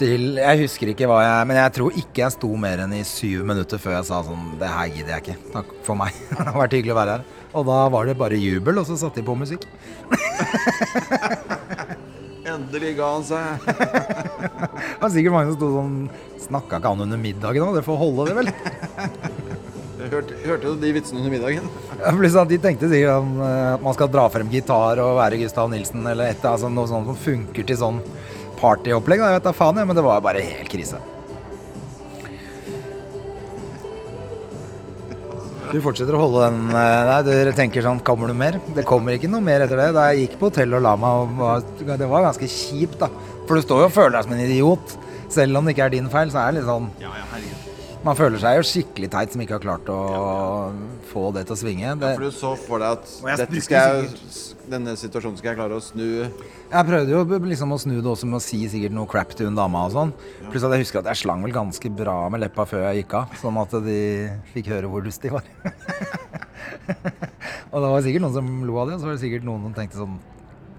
Til, 0.00 0.22
Jeg 0.40 0.62
husker 0.62 0.88
ikke 0.88 1.04
hva 1.06 1.18
jeg 1.20 1.46
Men 1.50 1.58
jeg 1.60 1.72
tror 1.76 1.98
ikke 2.00 2.22
jeg 2.22 2.32
sto 2.32 2.48
mer 2.56 2.80
enn 2.80 2.94
i 2.96 3.02
syv 3.04 3.42
minutter 3.44 3.76
før 3.78 3.98
jeg 3.98 4.06
sa 4.08 4.22
sånn 4.24 4.54
Det 4.58 4.70
her 4.72 4.88
gidder 4.88 5.12
jeg 5.18 5.22
ikke. 5.26 5.36
Takk 5.52 5.74
for 5.84 6.00
meg. 6.00 6.16
Det 6.32 6.48
har 6.48 6.60
vært 6.64 6.78
hyggelig 6.78 6.96
å 6.96 7.00
være 7.02 7.18
her. 7.18 7.28
Og 7.52 7.66
da 7.68 7.78
var 7.92 8.08
det 8.08 8.16
bare 8.16 8.40
jubel, 8.40 8.80
og 8.80 8.88
så 8.88 8.96
satte 8.96 9.20
de 9.20 9.26
på 9.28 9.36
musikk. 9.36 9.68
Endelig 12.52 12.92
ga 12.98 13.06
han 13.14 13.24
seg. 13.26 13.62
Det 13.68 15.02
var 15.02 15.12
sikkert 15.12 15.34
mange 15.36 15.52
som 15.52 15.58
sto 15.58 15.68
sånn 15.76 15.96
Snakka 16.42 16.80
ikke 16.80 16.92
han 16.92 17.04
under 17.06 17.20
middagen 17.20 17.64
òg? 17.66 17.76
Det 17.78 17.84
får 17.86 18.00
holde, 18.00 18.28
det, 18.28 18.38
vel? 18.40 18.52
Hørte, 20.02 20.34
hørte 20.42 20.66
du 20.66 20.80
de 20.82 20.88
vitsene 20.96 21.20
under 21.20 21.30
middagen? 21.30 21.66
Ja, 22.00 22.44
de 22.50 22.56
tenkte 22.58 22.88
sikkert 22.90 23.28
eh, 23.38 23.66
at 23.76 23.84
man 23.84 23.94
skal 23.94 24.08
dra 24.10 24.24
frem 24.34 24.48
gitar 24.50 24.98
og 24.98 25.12
være 25.20 25.38
Gustav 25.38 25.70
Nilsen 25.70 26.02
eller 26.10 26.32
et, 26.32 26.42
altså 26.42 26.70
noe 26.72 26.90
sånt 26.90 27.06
som 27.06 27.18
funker 27.22 27.68
til 27.68 27.78
sånn 27.78 28.00
partyopplegg. 28.58 29.22
Jeg 29.22 29.38
vet 29.38 29.46
da 29.46 29.52
faen, 29.54 29.78
jeg, 29.78 29.86
men 29.86 29.98
det 29.98 30.04
var 30.06 30.24
bare 30.24 30.42
helt 30.42 30.70
krise. 30.72 30.98
Du 35.72 35.78
fortsetter 35.80 36.12
å 36.12 36.20
holde 36.20 36.44
den 36.44 36.74
eh, 36.76 37.02
Nei, 37.08 37.18
du 37.24 37.52
tenker 37.56 37.84
sånn 37.84 38.02
Kommer 38.04 38.28
du 38.28 38.36
mer? 38.36 38.58
Det 38.76 38.84
kommer 38.88 39.16
ikke 39.16 39.30
noe 39.32 39.44
mer 39.44 39.64
etter 39.64 39.80
det. 39.80 39.88
Da 39.96 40.10
jeg 40.10 40.26
gikk 40.26 40.38
på 40.40 40.50
hotell 40.50 40.76
og 40.76 40.84
la 40.84 40.94
meg, 41.00 41.40
og 41.40 41.82
det 41.88 42.08
var 42.10 42.28
ganske 42.28 42.48
kjipt, 42.50 42.98
da. 43.00 43.08
For 43.48 43.56
du 43.56 43.64
står 43.64 43.86
jo 43.86 43.88
og 43.88 43.94
føler 43.96 44.18
deg 44.18 44.28
som 44.28 44.36
en 44.36 44.44
idiot. 44.44 44.96
Selv 45.32 45.56
om 45.56 45.64
det 45.64 45.72
ikke 45.76 45.88
er 45.88 45.94
din 45.96 46.12
feil, 46.12 46.32
så 46.32 46.42
er 46.42 46.52
det 46.52 46.60
litt 46.60 46.68
sånn 46.68 46.90
Man 48.02 48.16
føler 48.18 48.40
seg 48.42 48.56
jo 48.58 48.62
skikkelig 48.66 49.08
teit 49.12 49.34
som 49.34 49.42
ikke 49.44 49.54
har 49.54 49.62
klart 49.62 49.90
å 49.92 49.96
få 51.12 51.28
det 51.36 51.44
til 51.46 51.54
å 51.54 51.58
svinge. 51.60 51.92
Det, 52.00 52.08
For 52.16 52.24
du 52.26 52.34
så 52.34 52.50
for 52.58 52.82
deg 52.82 53.04
Og 53.22 53.28
jeg 53.30 53.36
at 53.36 53.42
dette 53.44 53.62
skal 53.62 54.02
jeg, 54.02 54.08
denne 54.72 54.94
situasjonen 54.98 55.38
skal 55.38 55.52
jeg 55.52 55.58
klare 55.60 55.78
å 55.78 55.84
snu 55.84 56.06
Jeg 56.24 56.88
prøvde 56.88 57.14
jo 57.14 57.38
liksom 57.46 57.76
å 57.76 57.78
snu 57.78 57.94
det 58.00 58.10
også 58.10 58.26
med 58.26 58.40
å 58.40 58.42
si 58.42 58.58
sikkert 58.72 58.96
noe 58.96 59.06
crap 59.10 59.36
til 59.38 59.46
hun 59.46 59.58
dama 59.58 59.84
og 59.86 59.94
sånn. 59.94 60.10
Pluss 60.48 60.66
at 60.66 60.74
jeg 60.74 60.82
husker 60.82 61.02
at 61.02 61.12
jeg 61.12 61.22
slang 61.22 61.46
vel 61.46 61.54
ganske 61.54 61.94
bra 62.02 62.16
med 62.32 62.42
leppa 62.42 62.66
før 62.66 62.88
jeg 62.88 63.04
gikk 63.04 63.16
av, 63.20 63.38
sånn 63.38 63.62
at 63.62 63.78
de 63.86 63.98
fikk 64.50 64.74
høre 64.74 64.90
hvor 64.90 65.06
lyst 65.06 65.22
de 65.22 65.34
var. 65.36 65.46
og 67.70 67.78
det 67.78 67.86
var 67.86 68.02
sikkert 68.02 68.26
noen 68.26 68.38
som 68.40 68.52
lo 68.66 68.82
av 68.82 68.90
det, 68.90 68.98
og 68.98 69.04
så 69.04 69.12
var 69.12 69.18
det 69.18 69.26
sikkert 69.28 69.46
noen 69.46 69.68
som 69.68 69.78
tenkte 69.78 70.02
sånn 70.02 70.18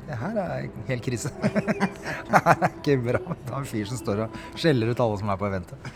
Det 0.09 0.19
her 0.19 0.41
er 0.43 0.71
helt 0.91 1.07
krise. 1.07 1.31
det 1.39 2.33
her 2.33 2.57
er 2.57 2.71
ikke 2.73 3.03
bra. 3.07 3.27
Det 3.31 3.53
er 3.53 3.62
en 3.62 3.75
fyr 3.77 3.93
som 3.93 4.01
står 4.01 4.25
og 4.25 4.41
skjeller 4.59 4.91
ut 4.91 5.05
alle 5.07 5.23
som 5.23 5.31
er 5.31 5.39
på 5.39 5.53
eventet. 5.53 5.93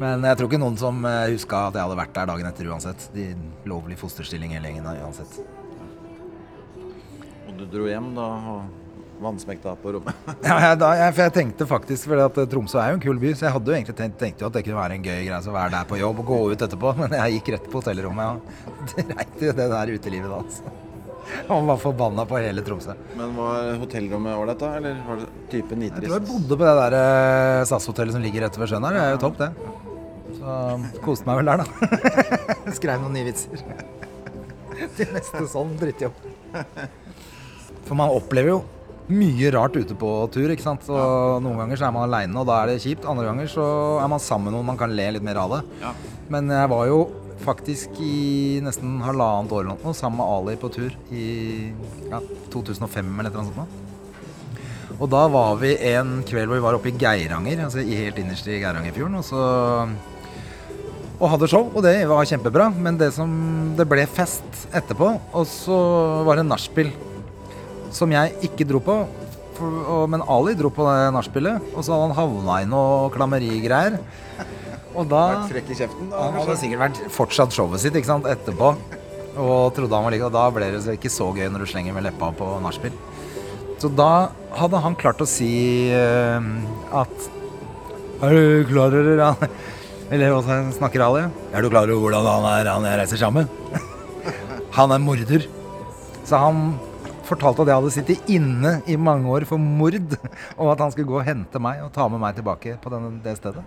Men 0.00 0.24
jeg 0.28 0.38
tror 0.38 0.50
ikke 0.50 0.60
noen 0.60 0.76
som 0.80 1.04
eh, 1.08 1.30
huska 1.32 1.66
at 1.70 1.78
jeg 1.78 1.86
hadde 1.86 2.00
vært 2.00 2.16
der 2.16 2.32
dagen 2.32 2.48
etter 2.50 2.72
uansett. 2.72 3.06
De 3.14 3.30
lovlig 3.68 3.96
fosterstilling 4.00 4.52
hele 4.56 4.72
gjengen 4.72 4.90
uansett. 4.92 5.38
Og 7.46 7.54
du 7.56 7.64
dro 7.72 7.86
hjem 7.88 8.10
da 8.16 8.26
og 8.52 8.84
vannsmekta 9.20 9.76
på 9.80 9.92
rommet. 9.96 10.14
Ja, 10.44 10.56
jeg, 10.60 10.78
da, 10.82 10.90
jeg, 11.00 11.14
for 11.16 11.24
jeg 11.24 11.34
tenkte 11.38 11.68
faktisk 11.68 12.10
fordi 12.10 12.24
at 12.26 12.40
eh, 12.42 12.48
Tromsø 12.52 12.80
er 12.82 12.92
jo 12.92 12.98
en 12.98 13.04
kul 13.06 13.20
by, 13.22 13.32
så 13.32 13.48
jeg 13.48 13.56
hadde 13.56 13.72
jo 13.72 13.76
egentlig 13.78 13.96
tenkt, 14.00 14.18
tenkte 14.20 14.44
jo 14.44 14.50
at 14.50 14.58
det 14.58 14.64
kunne 14.66 14.80
være 14.82 14.98
en 14.98 15.06
gøy 15.06 15.20
greie 15.22 15.38
å 15.40 15.54
være 15.56 15.72
der 15.78 15.88
på 15.88 16.00
jobb 16.02 16.20
og 16.22 16.32
gå 16.32 16.40
ut 16.52 16.66
etterpå, 16.68 16.92
men 17.00 17.16
jeg 17.16 17.38
gikk 17.38 17.54
rett 17.56 17.70
på 17.72 17.80
hotellrommet 17.80 18.42
og 18.74 18.92
dreit 18.98 19.40
i 19.40 19.54
det 19.62 19.70
der 19.72 19.94
utelivet 19.96 20.34
da. 20.34 20.42
Altså. 20.42 20.74
Og 21.50 21.64
var 21.66 21.80
forbanna 21.82 22.22
på 22.28 22.38
hele 22.38 22.62
Tromsø. 22.62 22.94
Men 23.18 23.32
var 23.34 23.72
hotellrommet 23.80 24.36
ålreit, 24.38 24.60
da? 24.60 24.76
Eller 24.78 25.00
var 25.08 25.24
det 25.24 25.32
type 25.50 25.80
Jeg 25.80 25.96
tror 25.96 26.14
jeg 26.20 26.28
bodde 26.28 26.60
på 26.60 26.68
det 26.68 26.76
der 26.84 27.00
eh, 27.00 27.64
SAS-hotellet 27.66 28.14
som 28.14 28.22
ligger 28.22 28.46
rett 28.46 28.60
ved 28.60 28.70
sjøen 28.70 28.86
her. 28.86 28.94
Det 29.00 29.02
er 29.08 29.16
jo 29.16 29.22
topp, 29.24 29.40
det. 29.42 29.50
Så 30.46 31.02
koste 31.02 31.26
meg 31.26 31.40
vel 31.40 31.48
der, 31.50 31.64
da. 31.64 31.66
Skrev 32.78 33.02
noen 33.02 33.16
nye 33.16 33.26
vitser. 33.26 33.62
Til 34.96 35.10
neste 35.16 35.42
sånn 35.50 35.74
drittjobb. 35.80 36.20
For 37.86 37.98
man 37.98 38.12
opplever 38.14 38.52
jo 38.52 38.60
mye 39.10 39.50
rart 39.54 39.76
ute 39.78 39.94
på 39.98 40.10
tur, 40.34 40.50
ikke 40.52 40.64
sant. 40.64 40.86
Og 40.90 41.42
noen 41.42 41.58
ganger 41.62 41.80
så 41.80 41.88
er 41.88 41.94
man 41.96 42.06
aleine, 42.06 42.38
og 42.38 42.46
da 42.46 42.60
er 42.62 42.72
det 42.72 42.82
kjipt. 42.84 43.06
Andre 43.10 43.26
ganger 43.28 43.50
så 43.50 43.66
er 44.02 44.10
man 44.12 44.22
sammen 44.22 44.50
med 44.50 44.58
noen 44.58 44.70
man 44.70 44.78
kan 44.78 44.94
le 44.94 45.08
litt 45.16 45.26
mer 45.26 45.40
av 45.42 45.56
det. 45.56 45.62
Ja. 45.82 45.94
Men 46.30 46.50
jeg 46.54 46.70
var 46.70 46.86
jo 46.90 47.00
faktisk 47.42 47.98
i 48.00 48.58
nesten 48.64 49.00
halvannet 49.04 49.52
år 49.52 49.66
eller 49.66 49.74
noe 49.76 49.94
sammen 49.94 50.22
med 50.22 50.30
Ali 50.30 50.54
på 50.58 50.70
tur 50.72 50.94
i 51.12 51.26
ja, 52.08 52.22
2005 52.54 53.10
eller 53.18 53.34
annet 53.42 53.58
sånt. 53.58 53.82
Og 54.96 55.10
da 55.12 55.26
var 55.28 55.58
vi 55.60 55.74
en 55.90 56.22
kveld 56.24 56.48
hvor 56.48 56.56
vi 56.56 56.64
var 56.64 56.78
oppe 56.78 56.88
i 56.88 56.96
Geiranger, 56.96 57.66
altså 57.66 57.82
i 57.84 57.98
helt 57.98 58.16
innerst 58.22 58.46
i 58.48 58.62
Geirangerfjorden. 58.62 59.18
Og 59.20 59.26
så 59.28 59.42
og 61.16 61.30
hadde 61.32 61.48
show, 61.48 61.68
og 61.72 61.84
det 61.86 61.94
var 62.08 62.28
kjempebra. 62.28 62.68
Men 62.76 62.98
det 63.00 63.12
som 63.16 63.30
det 63.78 63.86
ble 63.88 64.04
fest 64.10 64.66
etterpå, 64.76 65.14
og 65.32 65.46
så 65.48 65.78
var 66.26 66.40
det 66.40 66.48
nachspiel 66.48 66.92
som 67.96 68.12
jeg 68.12 68.34
ikke 68.44 68.66
dro 68.68 68.82
på. 68.84 68.98
For, 69.56 69.78
og, 69.88 70.02
men 70.12 70.24
Ali 70.28 70.52
dro 70.58 70.68
på 70.74 70.84
det 70.84 71.08
nachspielet, 71.16 71.72
og 71.72 71.80
så 71.80 71.94
hadde 71.94 72.10
han 72.10 72.18
havna 72.18 72.60
i 72.60 72.68
noe 72.68 73.08
klammerigreier. 73.14 73.98
Og 74.96 75.08
da 75.08 75.22
Vært 75.48 75.72
kjeften, 75.76 76.08
da? 76.12 76.26
han 76.26 76.38
hadde 76.40 76.56
sikkert 76.60 76.82
vært 76.86 77.00
fortsatt 77.12 77.56
showet 77.56 77.82
sitt 77.82 77.96
ikke 77.96 78.08
sant, 78.08 78.28
etterpå. 78.28 78.74
Og 79.36 79.74
trodde 79.76 79.92
han 79.92 80.06
var 80.06 80.14
like, 80.14 80.24
og 80.24 80.32
da 80.32 80.46
ble 80.52 80.70
det 80.72 80.96
ikke 80.96 81.12
så 81.12 81.28
gøy 81.36 81.48
når 81.52 81.64
du 81.64 81.70
slenger 81.72 81.96
med 81.96 82.06
leppa 82.08 82.30
på 82.36 82.48
nachspiel. 82.64 82.96
Så 83.80 83.90
da 83.92 84.28
hadde 84.56 84.80
han 84.80 84.96
klart 84.96 85.20
å 85.20 85.28
si 85.28 85.48
uh, 85.92 86.40
at 86.96 87.26
Er 88.24 88.32
du 88.32 88.64
klar 88.70 88.94
eller? 88.96 89.50
Eller 90.06 90.30
hva 90.30 90.56
snakker 90.70 91.02
Ali? 91.02 91.24
Er 91.50 91.64
du 91.64 91.70
klar 91.72 91.90
over 91.90 92.06
hvordan 92.06 92.26
han 92.28 92.44
er 92.52 92.68
han 92.70 92.84
jeg 92.86 92.98
reiser 93.00 93.20
sammen? 93.20 93.48
Han 94.76 94.92
er 94.92 95.00
morder. 95.00 95.46
Så 96.26 96.36
han 96.36 96.74
fortalte 97.24 97.64
at 97.64 97.70
jeg 97.70 97.78
hadde 97.78 97.92
sittet 97.94 98.28
inne 98.30 98.74
i 98.86 98.96
mange 99.00 99.30
år 99.32 99.46
for 99.48 99.62
mord, 99.62 99.96
og 100.60 100.72
at 100.74 100.82
han 100.84 100.92
skulle 100.92 101.08
gå 101.08 101.16
og 101.22 101.26
hente 101.26 101.62
meg 101.62 101.80
og 101.80 101.88
ta 101.94 102.04
med 102.12 102.20
meg 102.22 102.36
tilbake 102.36 102.74
på 102.82 102.92
den, 102.92 103.16
det 103.24 103.38
stedet. 103.38 103.62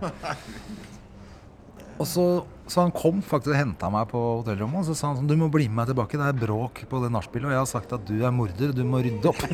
Og 2.00 2.06
så, 2.08 2.26
så 2.70 2.86
han 2.86 2.94
kom 2.96 3.24
faktisk 3.26 3.56
og 3.56 3.58
henta 3.58 3.90
meg 3.92 4.06
på 4.12 4.22
hotellrommet 4.22 4.84
og 4.84 4.88
så 4.88 4.96
sa 4.96 5.10
han 5.10 5.18
sånn 5.20 5.28
Du 5.28 5.36
må 5.40 5.50
bli 5.52 5.66
med 5.68 5.82
meg 5.82 5.90
tilbake, 5.90 6.20
det 6.22 6.30
er 6.30 6.42
bråk 6.46 6.84
på 6.92 7.02
det 7.04 7.10
nachspielet, 7.16 7.50
og 7.50 7.56
jeg 7.58 7.64
har 7.64 7.74
sagt 7.74 7.98
at 7.98 8.06
du 8.08 8.18
er 8.22 8.36
morder, 8.36 8.70
du 8.78 8.84
må 8.88 9.02
rydde 9.04 9.34
opp. 9.34 9.42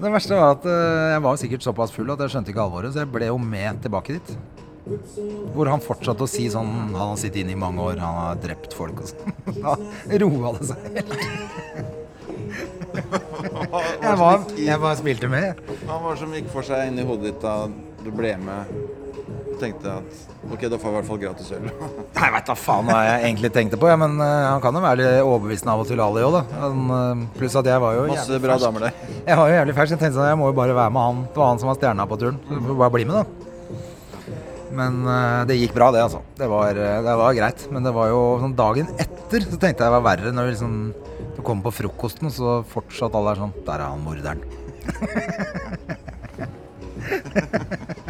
det 0.00 0.12
verste 0.14 0.38
var 0.38 0.56
at 0.56 0.66
eh, 0.68 1.10
jeg 1.14 1.22
var 1.26 1.38
sikkert 1.40 1.66
såpass 1.66 1.92
full 1.94 2.10
at 2.12 2.22
jeg 2.24 2.32
skjønte 2.34 2.52
ikke 2.52 2.64
alvoret, 2.64 2.94
så 2.94 3.02
jeg 3.04 3.12
ble 3.12 3.28
jo 3.30 3.38
med 3.42 3.82
tilbake 3.84 4.16
dit. 4.18 4.34
Hvor 5.54 5.68
han 5.68 5.82
fortsatte 5.84 6.24
å 6.24 6.28
si 6.30 6.46
sånn 6.50 6.70
Han 6.88 6.94
har 6.96 7.18
sittet 7.20 7.42
inne 7.42 7.52
i 7.52 7.58
mange 7.58 7.84
år, 7.84 8.00
han 8.00 8.16
har 8.16 8.38
drept 8.40 8.72
folk 8.74 9.02
og 9.04 9.10
sånn. 9.12 9.34
Da 9.60 9.76
roa 10.24 10.54
det 10.56 10.70
seg 10.70 10.86
helt. 10.96 11.12
Jeg, 12.90 14.14
var, 14.18 14.40
jeg 14.58 14.80
bare 14.82 14.96
spilte 14.98 15.28
med. 15.30 15.60
Hva 15.84 16.00
var 16.02 16.18
som 16.18 16.32
gikk 16.34 16.48
for 16.50 16.66
seg 16.66 16.88
inni 16.90 17.04
hodet 17.06 17.28
ditt 17.30 17.44
da 17.44 17.54
du 18.00 18.10
ble 18.16 18.32
med 18.40 18.72
tenkte 19.60 19.92
at 20.00 20.22
ok, 20.50 20.62
da 20.72 20.78
får 20.80 20.86
jeg 20.86 20.92
i 20.92 20.96
hvert 20.96 21.08
fall 21.08 21.20
gratis 21.22 21.50
øl? 21.56 21.68
Jeg 22.20 22.34
vet 22.34 22.48
da 22.50 22.56
faen 22.58 22.88
hva 22.90 22.98
jeg 23.06 23.20
egentlig 23.28 23.50
tenkte 23.54 23.78
på, 23.80 23.88
ja, 23.88 23.96
men 24.00 24.16
uh, 24.20 24.26
han 24.52 24.62
kan 24.64 24.76
jo 24.76 24.82
være 24.84 25.00
litt 25.00 25.22
overbevisende 25.24 25.72
av 25.72 25.82
og 25.82 25.88
til, 25.88 26.02
Ali 26.04 26.24
òg, 26.26 26.36
da. 26.36 26.42
Men, 26.60 26.80
uh, 26.92 27.22
pluss 27.36 27.56
at 27.58 27.68
jeg 27.70 27.82
var 27.82 27.96
jo 27.96 28.02
Masse 28.10 28.40
bra 28.42 28.56
fersk. 28.56 28.66
damer 28.66 28.86
der. 28.86 28.92
Jeg 29.26 29.38
var 29.40 29.50
jo 29.50 29.56
jævlig 29.56 29.76
fersk. 29.78 29.94
Jeg 29.94 30.02
tenkte 30.02 30.18
sånn, 30.18 30.28
jeg 30.30 30.40
må 30.40 30.50
jo 30.50 30.56
bare 30.58 30.76
være 30.76 30.94
med 30.96 31.06
han. 31.08 31.22
Det 31.30 31.40
var 31.42 31.52
han 31.52 31.62
som 31.62 31.70
var 31.72 31.78
stjerna 31.80 32.06
på 32.10 32.18
turen. 32.20 32.38
Så 32.44 32.58
jeg 32.58 32.66
får 32.66 32.80
bare 32.82 32.94
bli 32.96 33.06
med, 33.08 33.16
da. 33.20 33.24
Men 34.80 35.00
uh, 35.06 35.42
det 35.48 35.58
gikk 35.58 35.74
bra, 35.74 35.90
det, 35.94 36.02
altså. 36.04 36.20
Det 36.38 36.48
var, 36.50 36.78
eh, 36.78 37.00
det 37.02 37.14
var 37.20 37.38
greit. 37.40 37.64
Men 37.74 37.86
det 37.86 37.92
var 37.96 38.12
jo 38.12 38.20
sånn 38.44 38.56
dagen 38.58 38.86
etter 39.02 39.40
så 39.46 39.56
tenkte 39.56 39.82
jeg 39.82 39.88
det 39.88 39.94
var 39.96 40.06
verre. 40.06 40.34
Når 40.34 40.46
vi 40.46 40.54
liksom 40.54 40.76
du 41.36 41.42
kommer 41.46 41.62
på 41.68 41.76
frokosten, 41.80 42.30
så 42.32 42.60
fortsatt 42.68 43.14
alle 43.16 43.32
er 43.32 43.38
sånn 43.40 43.54
Der 43.66 43.78
er 43.80 43.88
han 43.88 44.04
morderen. 44.04 44.40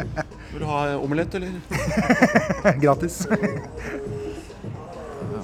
Vil 0.51 0.59
du 0.59 0.67
ha 0.67 0.81
omelett, 0.99 1.35
eller? 1.35 1.51
Gratis. 2.83 3.27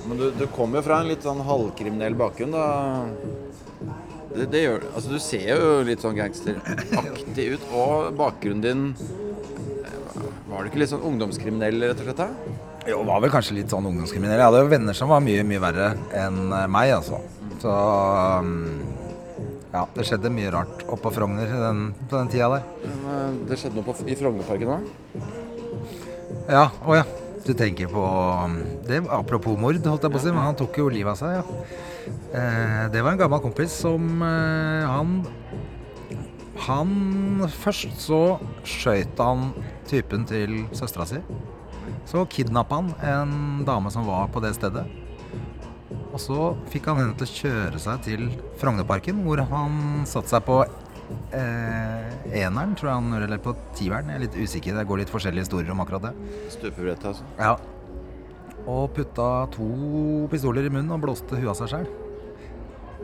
Men 0.08 0.18
du, 0.18 0.32
du 0.40 0.48
kommer 0.48 0.80
jo 0.80 0.88
fra 0.88 1.02
en 1.02 1.10
litt 1.12 1.24
sånn 1.24 1.40
halvkriminell 1.48 2.16
bakgrunn, 2.20 2.56
da. 2.56 3.08
Det, 4.38 4.46
det 4.52 4.62
gjør 4.66 4.84
Altså, 4.92 5.10
du 5.12 5.20
ser 5.24 5.48
jo 5.54 5.70
litt 5.88 6.04
sånn 6.04 6.18
gangsteraktig 6.18 7.48
ut. 7.56 7.64
Og 7.76 8.12
bakgrunnen 8.20 8.64
din 8.64 8.84
eh, 8.92 10.28
Var 10.52 10.60
du 10.62 10.70
ikke 10.70 10.82
litt 10.84 10.92
sånn 10.92 11.06
ungdomskriminell, 11.08 11.80
rett 11.90 12.04
og 12.04 12.10
slett? 12.10 12.22
da? 12.22 12.58
Jo, 12.88 13.02
var 13.08 13.24
vel 13.24 13.32
kanskje 13.34 13.58
litt 13.58 13.72
sånn 13.74 13.88
ungdomskriminell. 13.90 14.40
Jeg 14.40 14.48
hadde 14.48 14.62
jo 14.64 14.72
venner 14.72 14.96
som 14.96 15.12
var 15.12 15.24
mye, 15.24 15.44
mye 15.48 15.64
verre 15.64 15.90
enn 16.16 16.44
eh, 16.52 16.68
meg, 16.72 16.94
altså. 17.00 17.20
Så 17.64 17.74
um, 18.44 18.54
ja, 19.74 19.84
det 19.96 20.06
skjedde 20.08 20.32
mye 20.34 20.52
rart 20.54 20.84
oppå 20.88 21.12
Frogner 21.16 21.52
den, 21.52 21.88
på 22.08 22.18
den 22.18 22.32
tida 22.32 22.50
der. 22.56 22.68
Men, 22.86 23.06
eh, 23.14 23.40
det 23.50 23.60
skjedde 23.60 23.80
noe 23.80 23.88
på, 23.88 23.96
i 24.08 24.18
Frognerparken 24.20 24.76
òg? 24.78 24.92
Ja, 26.48 26.68
å 26.88 27.00
ja. 27.00 27.08
Du 27.48 27.54
tenker 27.56 27.88
på 27.88 28.04
um, 28.04 28.58
det, 28.84 28.98
Apropos 29.14 29.56
mord, 29.60 29.80
holdt 29.80 30.04
jeg 30.04 30.12
på 30.12 30.20
å 30.20 30.24
si, 30.24 30.32
men 30.36 30.44
han 30.44 30.58
tok 30.60 30.82
jo 30.82 30.90
livet 30.92 31.14
av 31.14 31.20
seg, 31.20 31.38
ja. 31.38 31.68
Eh, 32.36 32.84
det 32.92 33.04
var 33.04 33.14
en 33.14 33.22
gammel 33.22 33.42
kompis 33.44 33.74
som 33.84 34.22
eh, 34.24 34.84
Han 34.88 35.18
Han 36.68 37.48
Først 37.52 38.00
så 38.04 38.22
skøyt 38.68 39.20
han 39.20 39.52
typen 39.88 40.24
til 40.28 40.62
søstera 40.76 41.08
si. 41.08 41.22
Så 42.08 42.24
kidnappa 42.32 42.82
han 42.82 42.94
en 43.04 43.36
dame 43.68 43.92
som 43.92 44.08
var 44.08 44.28
på 44.32 44.44
det 44.44 44.54
stedet. 44.56 44.84
Og 46.14 46.20
så 46.24 46.42
fikk 46.72 46.88
han 46.92 47.00
henne 47.02 47.16
til 47.20 47.28
å 47.28 47.36
kjøre 47.42 47.80
seg 47.84 48.04
til 48.08 48.28
Frognerparken, 48.62 49.24
hvor 49.26 49.42
han 49.52 50.06
satte 50.10 50.32
seg 50.32 50.46
på 50.48 50.62
eh, 51.36 52.08
eneren, 52.44 52.76
tror 52.80 52.92
jeg 52.92 52.98
han 53.02 53.18
eller 53.20 53.42
på 53.44 53.54
tieren. 53.78 54.12
Jeg 54.12 54.20
er 54.20 54.26
litt 54.26 54.38
usikker, 54.40 54.78
det 54.78 54.88
går 54.90 55.04
litt 55.04 55.14
forskjellige 55.14 55.48
historier 55.48 55.74
om 55.76 55.84
akkurat 55.84 56.10
det. 56.10 56.14
Stupebrettet, 56.56 57.06
altså. 57.12 57.28
Ja. 57.40 57.56
Og 58.68 58.90
putta 58.96 59.30
to 59.54 59.70
pistoler 60.32 60.68
i 60.68 60.74
munnen 60.74 60.92
og 60.96 61.04
blåste 61.06 61.40
huet 61.40 61.54
av 61.54 61.60
seg 61.62 61.74
sjøl. 61.76 61.88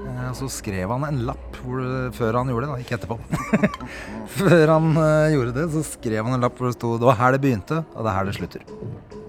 Eh, 0.03 0.29
Så 0.35 0.49
skrev 0.51 0.91
han 0.91 1.05
en 1.07 1.21
lapp 1.27 1.59
hvor, 1.61 1.83
før 2.17 2.39
han 2.41 2.49
gjorde 2.51 2.67
det, 2.67 2.73
da, 2.73 2.83
ikke 2.83 2.97
etterpå. 2.99 3.19
før 4.39 4.73
han 4.73 4.89
eh, 4.97 5.33
gjorde 5.35 5.53
det, 5.59 5.67
så 5.75 5.83
skrev 5.93 6.23
han 6.25 6.37
en 6.39 6.47
lapp 6.47 6.57
hvor 6.59 6.71
det 6.71 6.77
sto 6.79 6.95
'Det 6.97 7.07
var 7.11 7.19
her 7.21 7.35
det 7.37 7.43
begynte, 7.45 7.83
og 7.93 8.01
det 8.03 8.09
er 8.11 8.17
her 8.17 8.25
det 8.31 8.35
slutter'. 8.39 9.21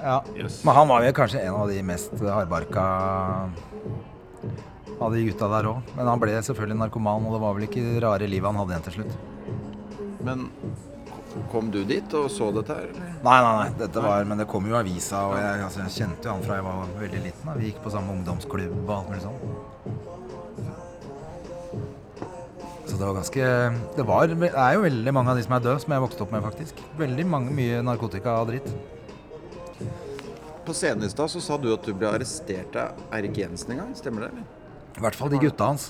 Ja. 0.00 0.18
Men 0.64 0.74
han 0.74 0.88
var 0.88 1.04
jo 1.04 1.16
kanskje 1.16 1.42
en 1.44 1.56
av 1.60 1.68
de 1.68 1.82
mest 1.84 2.14
hardbarka 2.24 2.84
av 5.00 5.14
de 5.14 5.24
gutta 5.24 5.48
der 5.48 5.68
òg. 5.70 5.90
Men 5.96 6.08
han 6.08 6.20
ble 6.20 6.36
selvfølgelig 6.44 6.78
narkoman, 6.82 7.26
og 7.28 7.36
det 7.36 7.42
var 7.42 7.56
vel 7.56 7.66
ikke 7.68 7.84
det 7.86 8.02
rare 8.04 8.28
livet 8.28 8.50
han 8.50 8.60
hadde 8.60 8.74
igjen 8.74 8.86
til 8.88 8.96
slutt. 8.98 9.14
Men 10.26 10.46
kom 11.52 11.70
du 11.72 11.80
dit 11.88 12.14
og 12.18 12.28
så 12.32 12.50
dette 12.54 12.74
her, 12.74 12.90
eller? 12.90 13.12
Nei, 13.24 13.38
nei, 13.44 13.52
nei. 13.60 13.68
Dette 13.80 14.02
var, 14.04 14.24
men 14.28 14.40
det 14.42 14.48
kom 14.50 14.66
jo 14.68 14.76
avisa, 14.76 15.22
og 15.30 15.36
jeg, 15.38 15.64
altså, 15.66 15.84
jeg 15.86 15.96
kjente 15.96 16.28
jo 16.28 16.34
han 16.34 16.44
fra 16.44 16.58
jeg 16.58 16.66
var 16.66 16.94
veldig 17.00 17.24
liten. 17.26 17.48
Da. 17.48 17.56
Vi 17.60 17.70
gikk 17.70 17.82
på 17.84 17.92
samme 17.94 18.16
ungdomsklubb 18.18 18.76
og 18.82 18.94
alt 18.98 19.12
mulig 19.12 19.24
sånn. 19.24 19.40
Så 22.90 22.96
det 22.98 23.06
var 23.06 23.14
ganske 23.20 23.44
Det 23.94 24.04
var, 24.04 24.32
det 24.34 24.48
er 24.50 24.72
jo 24.74 24.80
veldig 24.82 25.12
mange 25.14 25.30
av 25.30 25.38
de 25.38 25.44
som 25.46 25.54
er 25.54 25.62
døde, 25.62 25.80
som 25.84 25.92
jeg 25.94 26.02
vokste 26.02 26.24
opp 26.26 26.32
med, 26.34 26.42
faktisk. 26.44 26.80
Veldig 26.98 27.26
mange, 27.30 27.54
mye 27.54 27.84
narkotika 27.86 28.40
og 28.42 28.50
dritt. 28.50 28.72
På 30.70 30.74
scenen 30.74 31.02
i 31.04 31.08
stad 31.10 31.30
så 31.30 31.40
sa 31.42 31.56
du 31.58 31.72
at 31.74 31.82
du 31.82 31.90
ble 31.98 32.06
arrestert 32.06 32.76
av 32.78 32.98
Eirik 33.16 33.40
Jensen 33.40 33.72
en 33.74 33.80
gang. 33.80 33.94
Stemmer 33.98 34.22
det, 34.22 34.28
eller? 34.30 34.44
I 34.94 35.02
hvert 35.02 35.16
fall 35.18 35.32
de 35.32 35.40
gutta 35.42 35.66
hans. 35.66 35.88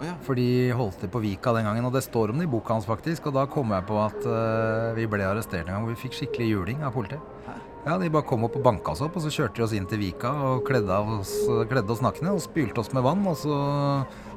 Oh, 0.00 0.02
ja. 0.02 0.16
For 0.26 0.34
de 0.34 0.46
holdt 0.74 0.96
til 0.98 1.12
på 1.14 1.20
Vika 1.22 1.52
den 1.54 1.68
gangen, 1.68 1.86
og 1.86 1.94
det 1.94 2.02
står 2.02 2.32
om 2.32 2.40
det 2.42 2.48
i 2.48 2.50
boka 2.50 2.74
hans, 2.74 2.88
faktisk. 2.90 3.28
Og 3.30 3.36
da 3.36 3.44
kom 3.46 3.70
jeg 3.70 3.86
på 3.86 4.00
at 4.02 4.18
uh, 4.26 4.88
vi 4.96 5.04
ble 5.12 5.28
arrestert 5.28 5.62
en 5.62 5.76
gang 5.76 5.84
hvor 5.84 5.94
vi 5.94 6.00
fikk 6.00 6.16
skikkelig 6.18 6.48
juling 6.48 6.82
av 6.82 6.96
politiet. 6.96 7.22
Ja, 7.84 8.00
De 8.02 8.08
bare 8.10 8.26
kom 8.26 8.48
opp 8.48 8.58
og 8.58 8.64
banka 8.66 8.96
oss 8.96 9.04
opp, 9.06 9.14
og 9.14 9.22
så 9.22 9.30
kjørte 9.36 9.60
de 9.60 9.64
oss 9.68 9.76
inn 9.78 9.86
til 9.92 10.02
Vika 10.02 10.34
og 10.48 10.66
kledde, 10.66 10.98
oss, 11.20 11.36
kledde 11.70 11.94
oss 11.94 12.02
nakne 12.02 12.34
og 12.34 12.42
spylte 12.42 12.82
oss 12.82 12.90
med 12.96 13.06
vann. 13.06 13.22
Og 13.30 13.38
så 13.44 13.60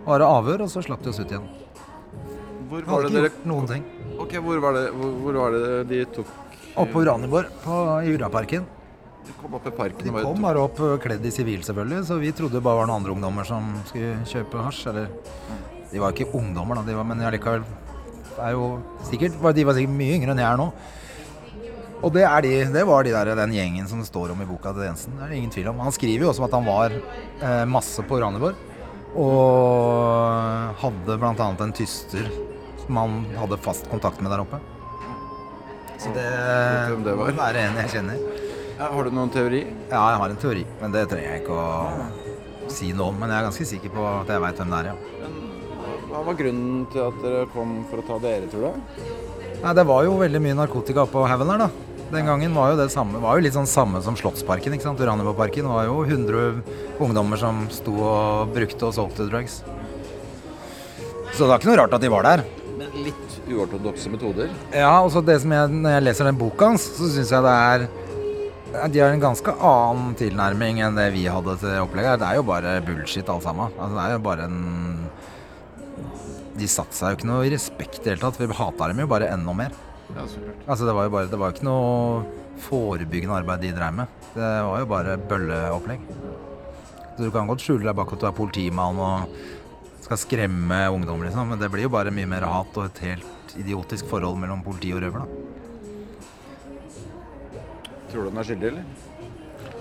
var 0.06 0.22
det 0.22 0.30
avhør, 0.30 0.68
og 0.68 0.72
så 0.76 0.86
slapp 0.86 1.02
de 1.02 1.16
oss 1.16 1.24
ut 1.24 1.34
igjen. 1.34 1.50
Hvor 2.70 2.86
var 2.92 3.10
det 3.10 3.16
dere 3.18 3.34
noen 3.50 3.74
ting. 3.74 3.90
Ok, 4.22 4.38
hvor 4.38 4.62
var 4.70 4.78
det, 4.78 4.86
hvor, 4.94 5.18
hvor 5.26 5.44
var 5.48 5.58
det 5.58 5.84
de 5.90 6.06
tok 6.14 6.40
Oppe 6.74 6.90
på 6.94 7.06
Uraniborg, 7.08 7.50
på 7.66 7.84
Juraparken. 8.12 8.70
De 9.24 9.34
kom 9.40 9.54
opp 9.56 9.68
i 9.70 9.72
parken 9.76 10.08
De 10.08 10.12
kom 10.24 10.42
bare 10.44 10.64
opp 10.64 10.80
kledd 11.04 11.24
i 11.26 11.32
sivil, 11.32 11.62
selvfølgelig, 11.64 12.02
så 12.10 12.18
vi 12.20 12.34
trodde 12.36 12.58
det 12.58 12.64
bare 12.66 12.82
var 12.82 12.90
noen 12.90 13.02
andre 13.02 13.14
ungdommer 13.16 13.48
som 13.48 13.70
skulle 13.88 14.18
kjøpe 14.30 14.66
hasj. 14.66 14.88
Eller 14.92 15.08
De 15.94 16.02
var 16.02 16.16
ikke 16.16 16.34
ungdommer, 16.36 16.80
da, 16.80 16.88
de 16.90 16.98
var, 16.98 17.08
men 17.08 17.24
allikevel 17.24 17.64
er 18.42 18.56
jo 18.56 18.68
sikkert, 19.08 19.40
De 19.56 19.66
var 19.68 19.78
sikkert 19.78 19.96
mye 19.96 20.18
yngre 20.18 20.34
enn 20.34 20.44
jeg 20.44 20.50
er 20.50 20.60
nå. 20.60 20.68
Og 22.04 22.12
det, 22.12 22.26
er 22.28 22.44
de, 22.44 22.52
det 22.74 22.84
var 22.84 23.06
de 23.08 23.14
der, 23.16 23.32
den 23.40 23.54
gjengen 23.56 23.88
som 23.88 24.02
det 24.02 24.10
står 24.10 24.34
om 24.34 24.42
i 24.44 24.48
boka 24.48 24.74
til 24.76 24.90
Jensen. 24.90 25.16
Det 25.16 25.24
er 25.24 25.32
det 25.32 25.38
ingen 25.40 25.54
tvil 25.56 25.70
om. 25.72 25.80
Han 25.86 25.96
skriver 25.96 26.26
jo 26.26 26.32
også 26.34 26.44
om 26.44 26.48
at 26.50 26.58
han 26.58 26.68
var 26.68 26.96
eh, 27.00 27.64
masse 27.72 28.04
på 28.04 28.20
Uraniborg. 28.20 28.60
Og 29.24 30.74
hadde 30.82 31.16
bl.a. 31.22 31.48
en 31.64 31.76
tyster 31.78 32.28
som 32.82 33.00
han 33.00 33.22
hadde 33.40 33.62
fast 33.64 33.88
kontakt 33.88 34.20
med 34.20 34.34
der 34.34 34.44
oppe. 34.44 34.60
Så 35.96 36.12
det, 36.12 36.28
det 37.06 37.16
må 37.16 37.30
være 37.38 37.70
en 37.70 37.80
jeg 37.86 37.94
kjenner. 37.96 38.43
Har 38.80 39.04
du 39.08 39.12
noen 39.14 39.32
teori? 39.34 39.62
Ja, 39.92 40.02
jeg 40.14 40.20
har 40.22 40.30
en 40.34 40.40
teori, 40.42 40.64
men 40.82 40.94
det 40.96 41.06
trenger 41.12 41.30
jeg 41.36 41.44
ikke 41.44 41.58
å 41.58 42.72
si 42.74 42.92
noe 42.96 43.12
om. 43.12 43.20
Men 43.22 43.32
jeg 43.32 43.40
er 43.40 43.48
ganske 43.48 43.68
sikker 43.70 43.94
på 43.94 44.06
at 44.10 44.32
jeg 44.34 44.44
veit 44.44 44.60
hvem 44.62 44.74
det 44.74 44.80
er, 44.82 44.92
ja. 44.92 45.30
Hva 46.14 46.22
var 46.28 46.38
grunnen 46.38 46.84
til 46.94 47.02
at 47.08 47.22
dere 47.24 47.46
kom 47.54 47.80
for 47.90 48.02
å 48.02 48.06
ta 48.08 48.18
dere, 48.22 48.50
tror 48.52 48.68
du? 48.68 49.08
Nei, 49.64 49.74
Det 49.74 49.86
var 49.88 50.04
jo 50.06 50.18
veldig 50.20 50.42
mye 50.44 50.58
narkotika 50.60 51.06
på 51.10 51.26
haugen 51.30 51.54
der, 51.54 51.66
da. 51.66 51.70
Den 52.14 52.28
gangen 52.30 52.54
var 52.54 52.74
jo 52.74 52.78
det 52.78 52.92
samme, 52.94 53.22
var 53.24 53.40
jo 53.40 53.46
litt 53.46 53.56
sånn 53.56 53.70
samme 53.70 54.02
som 54.06 54.18
Slottsparken. 54.20 54.74
ikke 54.76 54.86
sant? 54.86 55.00
Uraniborgparken 55.02 55.66
var 55.70 55.88
jo 55.88 56.04
100 56.06 56.62
ungdommer 57.02 57.40
som 57.42 57.64
sto 57.74 57.96
og 58.06 58.52
brukte 58.54 58.86
og 58.90 58.94
solgte 58.94 59.26
drugs. 59.32 59.64
Så 61.34 61.46
det 61.46 61.50
var 61.50 61.58
ikke 61.58 61.72
noe 61.72 61.80
rart 61.82 61.96
at 61.98 62.04
de 62.04 62.12
var 62.14 62.28
der. 62.28 62.44
Men 62.78 62.94
litt 63.08 63.40
uortodokse 63.50 64.12
metoder. 64.14 64.52
Ja, 64.76 65.00
og 65.02 65.10
så 65.14 65.24
det 65.26 65.40
som 65.42 65.52
jeg, 65.52 65.70
Når 65.74 65.96
jeg 65.96 66.04
leser 66.06 66.30
den 66.30 66.38
boka 66.38 66.70
hans, 66.70 66.86
så 66.94 67.10
syns 67.10 67.32
jeg 67.34 67.42
det 67.42 67.56
er 67.58 67.88
De 68.74 69.00
har 69.00 69.12
en 69.14 69.22
ganske 69.22 69.54
annen 69.62 70.16
tilnærming 70.18 70.80
enn 70.82 70.98
det 70.98 71.12
vi 71.14 71.28
hadde 71.30 71.54
til 71.62 71.76
opplegget. 71.84 72.22
Det 72.22 72.30
er 72.30 72.40
jo 72.40 72.46
bare 72.48 72.72
bullshit 72.86 73.30
alt 73.30 73.46
sammen. 73.46 73.74
Altså, 73.78 73.94
det 73.94 74.04
er 74.04 74.16
jo 74.16 74.24
bare 74.26 74.48
en 74.50 74.62
De 76.58 76.70
satte 76.70 76.98
seg 76.98 77.14
jo 77.14 77.20
ikke 77.20 77.30
noe 77.30 77.46
i 77.46 77.52
respekt 77.54 78.00
i 78.00 78.04
det 78.04 78.16
hele 78.16 78.24
tatt. 78.26 78.40
Vi 78.42 78.50
hata 78.58 78.90
dem 78.90 79.04
jo 79.04 79.10
bare 79.12 79.30
enda 79.34 79.54
mer. 79.58 79.76
Ja, 80.14 80.26
så. 80.30 80.42
Altså, 80.66 80.88
det 80.90 80.96
var 80.98 81.08
jo 81.08 81.14
bare 81.14 81.30
Det 81.30 81.40
var 81.42 81.54
ikke 81.54 81.68
noe 81.70 82.24
forebyggende 82.64 83.40
arbeid 83.42 83.64
de 83.66 83.74
drev 83.78 84.00
med. 84.02 84.20
Det 84.34 84.52
var 84.68 84.82
jo 84.82 84.90
bare 84.90 85.18
bølleopplegg. 85.30 86.08
Så 87.14 87.28
du 87.28 87.32
kan 87.34 87.50
godt 87.50 87.62
skjule 87.62 87.86
deg 87.86 87.98
bak 87.98 88.14
at 88.14 88.22
du 88.22 88.28
er 88.30 88.38
politimann 88.38 88.98
og 89.02 89.36
skal 90.04 90.20
skremme 90.20 90.80
ungdom, 90.92 91.22
liksom, 91.24 91.54
men 91.54 91.62
det 91.62 91.70
blir 91.72 91.86
jo 91.86 91.94
bare 91.94 92.12
mye 92.12 92.28
mer 92.28 92.46
hat 92.50 92.76
og 92.76 92.90
et 92.90 93.04
helt 93.06 93.54
idiotisk 93.60 94.10
forhold 94.10 94.40
mellom 94.42 94.64
politi 94.66 94.92
og 94.96 95.04
røver, 95.06 95.24
da. 95.24 95.63
Tror 98.14 98.28
du 98.28 98.30
han 98.30 98.38
er 98.44 98.46
skyldig, 98.48 98.68
eller? 98.70 98.84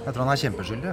Jeg 0.03 0.15
tror 0.15 0.23
han 0.25 0.33
er 0.33 0.41
kjempeskyldig. 0.41 0.93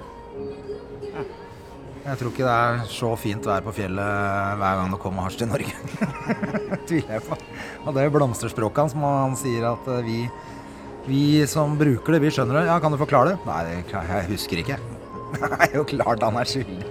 Jeg 2.00 2.18
tror 2.20 2.32
ikke 2.32 2.46
det 2.48 2.54
er 2.56 2.78
så 2.90 3.10
fint 3.20 3.48
vær 3.48 3.64
på 3.66 3.74
fjellet 3.76 4.60
hver 4.60 4.78
gang 4.80 4.94
det 4.94 5.00
kommer 5.04 5.26
hasj 5.28 5.40
til 5.42 5.50
Norge. 5.52 5.74
Tviler 6.90 7.16
jeg 7.18 7.24
på. 7.28 7.38
Og 7.86 7.90
det 7.96 8.02
er 8.04 8.08
jo 8.10 8.14
blomsterspråket 8.16 8.82
hans, 8.84 8.96
som 8.96 9.04
han 9.08 9.36
sier 9.40 9.68
at 9.72 9.90
eh, 9.94 10.02
vi, 10.08 10.20
vi 11.10 11.22
som 11.52 11.76
bruker 11.80 12.16
det, 12.16 12.22
vi 12.24 12.32
skjønner 12.34 12.60
det. 12.62 12.66
Ja, 12.70 12.78
kan 12.84 12.96
du 12.96 13.00
forklare 13.02 13.34
det? 13.34 13.42
Nei, 13.48 13.60
jeg 13.92 14.30
husker 14.32 14.64
ikke. 14.64 14.80
Det 15.40 15.50
er 15.68 15.76
jo 15.78 15.84
klart 15.86 16.24
han 16.26 16.40
er 16.42 16.48
skyldig. 16.50 16.88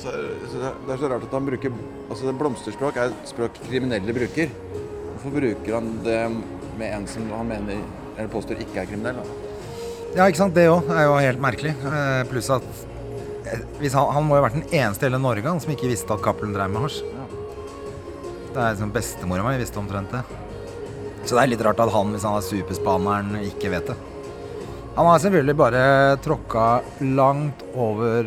Så, 0.00 0.08
så 0.10 0.56
det 0.56 0.64
er- 0.66 0.78
det 0.86 0.94
er 0.94 0.98
så 1.02 1.10
rart 1.12 1.26
at 1.28 1.34
han 1.36 1.46
bruker 1.46 1.74
Altså, 2.10 2.24
det 2.26 2.38
blomsterspråk 2.40 2.96
er 2.98 3.12
et 3.12 3.28
språk 3.30 3.58
kriminelle 3.68 4.14
bruker. 4.16 4.50
Hvorfor 5.20 5.36
bruker 5.36 5.76
han 5.76 5.92
det 6.02 6.16
med 6.80 6.94
en 6.96 7.06
som 7.10 7.28
han 7.36 7.48
mener 7.48 7.80
eller 8.16 8.30
påstår 8.32 8.60
ikke 8.64 8.82
er 8.82 8.88
kriminell? 8.90 9.20
Da? 9.20 9.50
Ja, 10.16 10.26
ikke 10.26 10.40
sant. 10.42 10.56
Det 10.56 10.66
òg 10.70 10.88
er 10.90 11.06
jo 11.06 11.18
helt 11.22 11.42
merkelig. 11.42 11.72
Eh, 11.86 12.22
pluss 12.30 12.50
at 12.52 12.66
eh, 13.46 13.62
han, 13.94 14.10
han 14.16 14.26
må 14.26 14.36
jo 14.36 14.42
ha 14.42 14.48
vært 14.48 14.58
den 14.58 14.66
eneste 14.82 15.06
i 15.06 15.10
hele 15.10 15.20
Norge 15.22 15.46
han, 15.46 15.62
som 15.62 15.72
ikke 15.74 15.90
visste 15.90 16.16
at 16.16 16.24
Cappelen 16.24 16.56
drev 16.56 16.72
med 16.72 16.84
hasj. 16.86 17.04
Ja. 17.06 17.26
Det 18.50 18.58
er 18.58 18.74
liksom 18.74 18.94
Bestemora 18.96 19.46
mi 19.46 19.60
visste 19.60 19.78
omtrent 19.80 20.12
det. 20.14 20.24
Så 21.22 21.36
det 21.36 21.44
er 21.44 21.52
litt 21.52 21.62
rart 21.62 21.80
at 21.84 21.92
han, 21.94 22.10
hvis 22.14 22.26
han 22.26 22.38
er 22.38 22.46
superspaneren, 22.48 23.36
ikke 23.52 23.70
vet 23.72 23.92
det. 23.92 23.96
Han 24.96 25.06
har 25.06 25.22
selvfølgelig 25.22 25.56
bare 25.60 25.82
tråkka 26.24 26.64
langt 27.14 27.62
over 27.78 28.26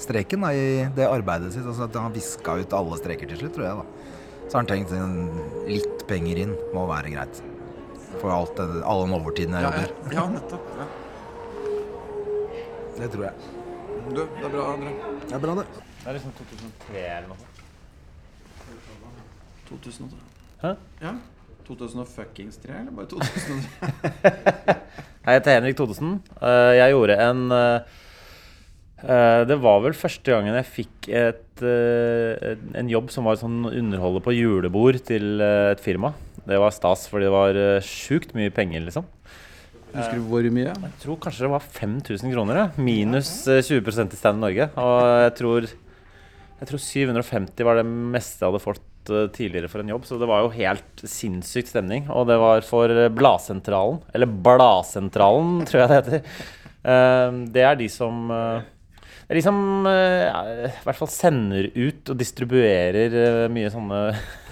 streken 0.00 0.46
da, 0.46 0.54
i 0.54 0.86
det 0.96 1.10
arbeidet 1.10 1.52
sitt. 1.52 1.66
Altså 1.66 1.84
at 1.88 2.00
Han 2.00 2.14
viska 2.14 2.56
ut 2.62 2.76
alle 2.80 2.98
streker 3.00 3.28
til 3.28 3.42
slutt, 3.42 3.58
tror 3.58 3.68
jeg. 3.68 3.82
da. 3.82 4.08
Så 4.48 4.56
har 4.56 4.64
han 4.64 4.70
tenkt 4.70 5.68
litt 5.68 6.06
penger 6.08 6.44
inn 6.46 6.56
må 6.72 6.86
være 6.88 7.12
greit. 7.12 7.42
For 8.18 8.30
alt 8.32 8.56
den, 8.58 8.78
alle 8.82 9.04
den 9.06 9.14
overtiden 9.18 9.54
jeg 9.54 9.62
Ja, 9.62 9.70
jobber. 9.70 10.14
ja, 10.16 10.24
nettopp. 10.32 10.64
Ja. 10.78 10.86
Det 12.98 13.10
tror 13.12 13.24
jeg. 13.28 13.34
Du, 14.08 14.22
det 14.24 14.44
er 14.48 14.52
bra, 14.54 14.64
André. 14.74 14.92
Det 15.28 15.34
er 15.36 15.42
bra, 15.42 15.54
det. 15.60 15.66
Det 15.98 16.08
er 16.08 16.16
liksom 16.16 16.32
2003 16.38 17.02
eller 17.04 17.28
noe. 17.28 17.40
2003. 19.68 20.22
Hæ? 20.62 20.72
Ja. 21.04 21.12
2003, 21.68 22.24
eller 22.72 22.92
bare 22.96 23.06
2003? 23.12 23.56
Hei, 25.28 25.34
jeg 25.34 25.40
heter 25.42 25.58
Henrik 25.58 25.76
Thodesen. 25.76 26.14
Eh, 26.40 26.74
Jeg 26.78 26.94
gjorde 26.94 27.16
en 27.20 27.42
eh, 27.52 27.80
eh, 29.04 29.40
Det 29.50 29.58
var 29.60 29.82
vel 29.84 29.92
første 29.98 30.32
gangen 30.32 30.56
jeg 30.56 30.64
fikk 30.78 31.10
et, 31.12 31.60
en 32.80 32.88
jobb 32.88 33.10
som 33.12 33.28
var 33.28 33.36
sånn 33.40 33.60
underholder 33.68 34.24
på 34.24 34.32
julebord 34.32 34.96
til 35.04 35.42
et 35.44 35.82
firma. 35.84 36.14
Det 36.48 36.58
var 36.62 36.72
stas, 36.74 37.06
fordi 37.10 37.28
det 37.28 37.34
var 37.34 37.58
eh, 37.60 37.84
sjukt 37.84 38.34
mye 38.38 38.52
penger, 38.54 38.86
liksom. 38.86 39.06
Husker 39.88 40.18
du 40.18 40.24
hvor 40.28 40.44
mye? 40.52 40.72
Jeg 40.72 40.94
tror 41.00 41.16
kanskje 41.22 41.46
det 41.46 41.52
var 41.54 41.64
5000 41.64 42.32
kroner, 42.34 42.58
ja. 42.60 42.66
minus 42.76 43.30
eh, 43.48 43.62
20% 43.64 44.12
i 44.16 44.20
Stand 44.20 44.42
Norge. 44.44 44.66
Og 44.80 44.98
jeg 45.24 45.34
tror, 45.38 45.68
jeg 46.60 46.70
tror 46.70 46.82
750 46.84 47.68
var 47.68 47.80
det 47.80 47.86
meste 47.88 48.44
jeg 48.44 48.50
hadde 48.52 48.62
fått 48.64 49.12
eh, 49.12 49.28
tidligere 49.36 49.70
for 49.72 49.84
en 49.84 49.92
jobb. 49.94 50.08
Så 50.08 50.18
det 50.20 50.28
var 50.28 50.44
jo 50.44 50.52
helt 50.56 51.04
sinnssykt 51.08 51.72
stemning. 51.72 52.08
Og 52.12 52.28
det 52.28 52.36
var 52.40 52.64
for 52.68 52.92
eh, 52.92 53.08
Bladsentralen. 53.12 54.02
Eller 54.16 54.28
Bladsentralen, 54.48 55.62
tror 55.68 55.84
jeg 55.84 55.92
det 55.92 56.00
heter. 56.02 56.42
Eh, 56.88 57.38
Det 57.56 57.64
er 57.70 57.80
de 57.80 57.88
som 57.92 58.28
eh, 58.34 58.74
det 59.28 59.34
er 59.34 59.40
de 59.42 59.44
som 59.44 59.58
eh, 59.84 60.22
ja, 60.24 60.38
i 60.68 60.84
hvert 60.86 60.96
fall 60.96 61.10
sender 61.12 61.66
ut 61.76 62.12
og 62.12 62.16
distribuerer 62.16 63.12
eh, 63.24 63.40
mye 63.52 63.68
sånne 63.72 63.98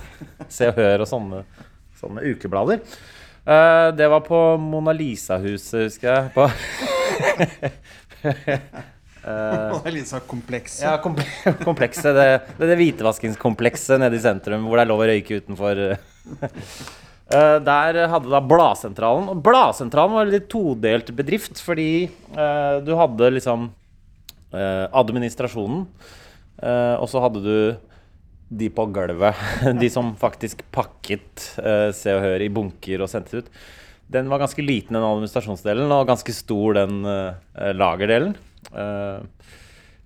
Se 0.53 0.69
og 0.69 0.77
Hør 0.77 1.05
og 1.05 1.09
sånne, 1.09 1.39
sånne 2.01 2.25
ukeblader. 2.33 2.79
Uh, 3.47 3.95
det 3.95 4.09
var 4.11 4.27
på 4.27 4.59
Mona 4.59 4.91
Lisa-huset, 4.97 5.87
husker 5.87 6.11
jeg. 6.11 6.23
På 6.35 6.51
Eh, 9.27 9.93
Lisa-komplekset. 9.93 10.87
ja, 10.87 10.99
komple 11.03 11.25
komplekset. 11.65 12.15
Det, 12.15 12.27
det, 12.59 12.69
det 12.71 12.77
hvitvaskingskomplekset 12.79 13.99
nede 13.99 14.19
i 14.19 14.23
sentrum 14.23 14.69
hvor 14.69 14.79
det 14.79 14.85
er 14.85 14.91
lov 14.93 15.03
å 15.03 15.09
røyke 15.11 15.41
utenfor. 15.41 15.81
Uh, 17.27 17.57
der 17.67 17.99
hadde 18.13 18.31
da 18.31 18.39
Bladsentralen. 18.39 19.33
Og 19.33 19.41
Bladsentralen 19.43 20.15
var 20.15 20.29
en 20.29 20.37
litt 20.37 20.47
todelt 20.53 21.11
bedrift, 21.19 21.59
fordi 21.59 22.07
uh, 22.37 22.79
du 22.87 22.95
hadde 22.99 23.35
liksom 23.35 23.73
administrasjonen, 24.57 25.83
og 26.97 27.05
så 27.11 27.21
hadde 27.21 27.41
du 27.45 27.57
de 28.49 28.69
på 28.71 28.87
gulvet. 28.95 29.35
De 29.81 29.89
som 29.91 30.15
faktisk 30.19 30.63
pakket 30.75 31.49
uh, 31.59 31.91
Se 31.95 32.15
og 32.15 32.23
Hør 32.25 32.45
i 32.45 32.53
bunker 32.53 33.03
og 33.03 33.11
sendte 33.11 33.43
ut. 33.43 33.51
Den 34.07 34.31
var 34.31 34.39
ganske 34.39 34.63
liten, 34.63 34.95
den 34.95 35.03
administrasjonsdelen, 35.03 35.91
og 35.91 36.07
ganske 36.07 36.35
stor, 36.35 36.77
den 36.79 37.03
uh, 37.03 37.35
lagerdelen. 37.75 38.37
Uh, 38.71 39.27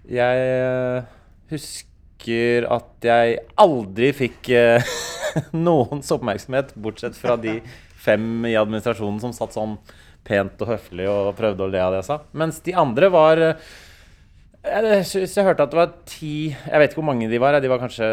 jeg 0.09 1.05
husker 1.51 2.67
at 2.73 3.05
jeg 3.05 3.37
aldri 3.61 4.11
fikk 4.17 4.49
noens 5.69 6.11
oppmerksomhet, 6.13 6.73
bortsett 6.81 7.17
fra 7.17 7.37
de 7.41 7.59
fem 8.01 8.47
i 8.49 8.57
administrasjonen 8.59 9.21
som 9.23 9.37
satt 9.37 9.55
sånn 9.55 9.77
pent 10.27 10.61
og 10.65 10.75
høflig 10.75 11.07
og 11.11 11.35
prøvde 11.39 11.65
å 11.65 11.71
le 11.71 11.81
av 11.85 11.95
det 11.95 12.03
jeg 12.03 12.09
sa. 12.11 12.19
Mens 12.37 12.61
de 12.65 12.75
andre 12.79 13.11
var 13.13 13.45
jeg, 14.61 15.05
synes 15.09 15.37
jeg 15.37 15.47
hørte 15.47 15.65
at 15.65 15.73
det 15.73 15.79
var 15.79 15.93
ti 16.09 16.33
Jeg 16.53 16.81
vet 16.83 16.91
ikke 16.91 17.01
hvor 17.01 17.09
mange 17.09 17.29
de 17.31 17.41
var. 17.41 17.57
De 17.63 17.71
var 17.71 17.81
kanskje 17.81 18.09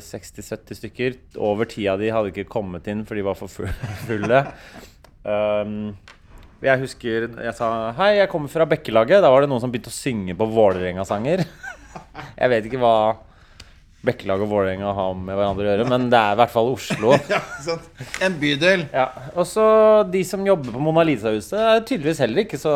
60-70 0.00 0.78
stykker. 0.80 1.18
Over 1.36 1.68
ti 1.68 1.84
av 1.90 2.00
de 2.00 2.12
hadde 2.12 2.32
ikke 2.32 2.48
kommet 2.50 2.88
inn, 2.88 3.04
for 3.08 3.18
de 3.18 3.26
var 3.26 3.36
for 3.38 3.52
fulle. 4.08 4.44
Um, 5.24 5.92
jeg 6.64 6.80
husker 6.82 7.26
jeg 7.28 7.56
sa 7.56 7.90
Hei, 7.96 8.14
jeg 8.18 8.30
kommer 8.32 8.52
fra 8.52 8.68
Bekkelaget. 8.68 9.20
Da 9.24 9.32
var 9.32 9.44
det 9.44 9.50
noen 9.52 9.62
som 9.62 9.72
begynte 9.72 9.92
å 9.92 9.96
synge 9.96 10.36
på 10.36 10.48
Vålerenga-sanger. 10.52 11.44
Jeg 12.40 12.50
vet 12.52 12.66
ikke 12.68 12.78
hva 12.78 12.94
Bekkelaget 14.06 14.46
og 14.46 14.52
Vålerenga 14.52 14.92
har 14.96 15.16
med 15.18 15.36
hverandre 15.36 15.64
å 15.66 15.68
gjøre, 15.72 15.86
men 15.90 16.06
det 16.12 16.16
er 16.16 16.36
i 16.36 16.38
hvert 16.40 16.52
fall 16.52 16.70
Oslo. 16.72 17.16
En 18.24 18.36
bydel. 18.40 18.86
Ja, 18.94 19.08
og 19.34 19.44
så 19.48 19.64
De 20.08 20.22
som 20.24 20.44
jobber 20.46 20.72
på 20.72 20.80
Mona 20.80 21.04
Lisa-huset, 21.04 21.58
er 21.58 21.82
tydeligvis 21.84 22.22
heller 22.24 22.44
ikke 22.46 22.60
så 22.60 22.72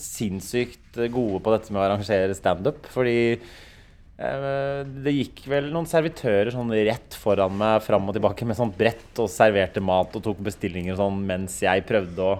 sinnssykt 0.00 0.80
gode 1.12 1.40
på 1.44 1.52
dette 1.54 1.72
med 1.74 1.82
å 1.82 1.84
arrangere 1.88 2.34
standup. 2.38 2.86
Fordi 2.92 3.16
eh, 3.34 4.80
det 5.04 5.14
gikk 5.16 5.44
vel 5.50 5.70
noen 5.74 5.88
servitører 5.90 6.52
sånn 6.54 6.70
rett 6.86 7.16
foran 7.18 7.56
meg 7.58 7.82
fram 7.86 8.08
og 8.10 8.16
tilbake 8.16 8.46
med 8.48 8.58
sånt 8.58 8.76
brett 8.78 9.20
og 9.22 9.30
serverte 9.32 9.82
mat 9.84 10.14
og 10.16 10.24
tok 10.28 10.40
bestillinger 10.46 10.94
og 10.96 11.02
sånn 11.02 11.20
mens 11.28 11.58
jeg 11.64 11.86
prøvde 11.88 12.30
å 12.32 12.38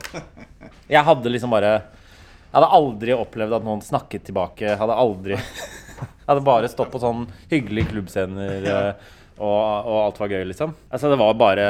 Jeg 0.90 1.04
hadde 1.06 1.30
liksom 1.32 1.52
bare 1.54 1.74
Jeg 1.80 2.54
hadde 2.58 2.72
aldri 2.76 3.14
opplevd 3.16 3.58
at 3.58 3.64
noen 3.66 3.82
snakket 3.82 4.26
tilbake. 4.28 4.68
Jeg 4.70 4.80
hadde 4.80 4.96
aldri 5.02 5.38
Jeg 5.38 6.28
hadde 6.30 6.46
bare 6.46 6.68
stått 6.72 6.90
på 6.92 7.00
sånn 7.02 7.26
hyggelige 7.50 7.90
klubbscener. 7.92 8.64
eh, 8.70 9.12
og, 9.34 9.86
og 9.90 9.96
alt 9.98 10.18
var 10.22 10.30
gøy, 10.30 10.44
liksom. 10.46 10.70
Altså, 10.94 11.08
det 11.10 11.16
var 11.18 11.32
bare 11.34 11.64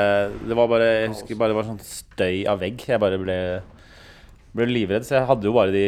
Det 0.45 0.57
var 0.59 0.69
bare 0.69 0.89
Jeg 0.91 1.13
husker 1.15 1.39
bare 1.41 1.55
det 1.55 1.57
var 1.57 1.69
sånn 1.71 1.81
støy 1.81 2.43
av 2.51 2.61
vegg. 2.61 2.83
Jeg 2.91 3.01
bare 3.01 3.17
ble, 3.23 3.37
ble 4.53 4.67
livredd. 4.69 5.07
Så 5.09 5.17
jeg 5.17 5.29
hadde 5.31 5.49
jo 5.49 5.55
bare 5.57 5.73
de 5.73 5.87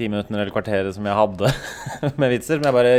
ti 0.00 0.08
minuttene 0.08 0.40
eller 0.40 0.52
kvarteret 0.54 0.96
som 0.96 1.04
jeg 1.06 1.16
hadde 1.18 1.50
med 2.20 2.32
vitser. 2.32 2.58
Men 2.60 2.70
jeg 2.70 2.76
bare 2.78 2.94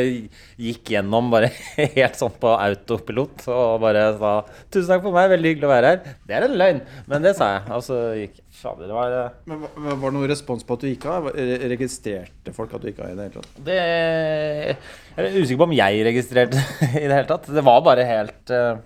gikk 0.68 0.94
gjennom 0.94 1.32
bare 1.34 1.50
helt 1.98 2.20
sånn 2.20 2.36
på 2.42 2.54
autopilot 2.54 3.48
og 3.52 3.82
bare 3.84 4.06
sa 4.22 4.34
'Tusen 4.70 4.94
takk 4.94 5.04
for 5.08 5.18
meg, 5.18 5.32
veldig 5.34 5.54
hyggelig 5.56 5.68
å 5.68 5.74
være 5.74 5.92
her'. 5.92 6.16
Det 6.30 6.38
er 6.38 6.46
en 6.48 6.58
løgn, 6.62 6.82
men 7.10 7.26
det 7.26 7.34
sa 7.40 7.50
jeg. 7.58 7.66
Og 7.76 7.86
så 7.90 8.00
gikk. 8.22 8.40
Fader, 8.62 8.90
det 8.90 8.94
var 8.94 9.14
eh, 9.16 9.30
Men 9.48 9.62
Var 9.64 10.04
det 10.04 10.16
noen 10.18 10.30
respons 10.30 10.66
på 10.68 10.76
at 10.76 10.84
du 10.84 10.90
gikk 10.90 11.06
av? 11.10 11.30
Registrerte 11.72 12.54
folk 12.54 12.74
at 12.76 12.84
du 12.84 12.90
gikk 12.92 13.00
av 13.02 13.14
i 13.14 13.16
det 13.18 13.28
hele 13.30 13.40
tatt? 13.40 13.62
Det 13.66 13.78
Jeg 13.80 15.24
er 15.24 15.38
usikker 15.40 15.62
på 15.64 15.68
om 15.70 15.76
jeg 15.78 16.04
registrerte 16.06 16.60
i 17.02 17.06
det 17.08 17.16
hele 17.16 17.30
tatt. 17.32 17.48
Det 17.50 17.64
var 17.66 17.82
bare 17.86 18.06
helt 18.06 18.54
eh, 18.54 18.84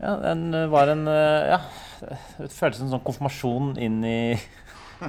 Ja, 0.00 0.16
den 0.24 0.48
var 0.72 0.90
en 0.96 1.06
eh, 1.12 1.54
Ja. 1.54 1.60
Det 2.00 2.48
føltes 2.56 2.80
som 2.80 2.88
en 2.88 2.94
sånn 2.94 3.04
konfirmasjon 3.04 3.74
inn 3.84 3.98
i 4.08 4.18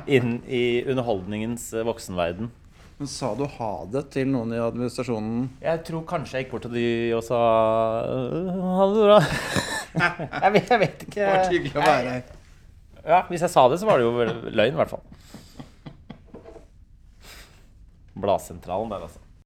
inn 0.08 0.40
i 0.48 0.84
underholdningens 0.90 1.70
eh, 1.74 1.86
voksenverden. 1.88 2.52
Men 3.02 3.10
Sa 3.10 3.32
du 3.34 3.48
ha 3.50 3.70
det 3.90 4.04
til 4.14 4.28
noen 4.30 4.52
i 4.54 4.60
administrasjonen? 4.62 5.48
Jeg 5.64 5.82
tror 5.88 6.04
kanskje 6.10 6.38
jeg 6.38 6.46
gikk 6.46 6.52
bort 6.54 6.68
til 6.68 6.76
de 6.76 6.84
og 7.18 7.24
sa 7.26 7.40
«Øh, 8.06 8.52
Ha 8.62 8.86
det 8.92 9.08
bra. 9.08 9.18
jeg, 10.44 10.52
vet, 10.54 10.70
jeg 10.76 10.82
vet 10.84 11.06
ikke. 11.08 11.18
Det 11.18 11.32
var 11.32 11.50
hyggelig 11.56 11.74
å 11.74 11.86
være 11.88 12.14
her. 12.14 12.38
Ja, 13.02 13.24
Hvis 13.32 13.42
jeg 13.48 13.54
sa 13.56 13.64
det, 13.72 13.80
så 13.82 13.90
var 13.90 13.98
det 13.98 14.06
jo 14.06 14.52
løgn, 14.54 14.76
i 14.76 14.80
hvert 14.84 14.94
fall. 14.94 15.02
Bladsentralen 18.22 18.92
der, 18.94 19.08
altså. 19.08 19.21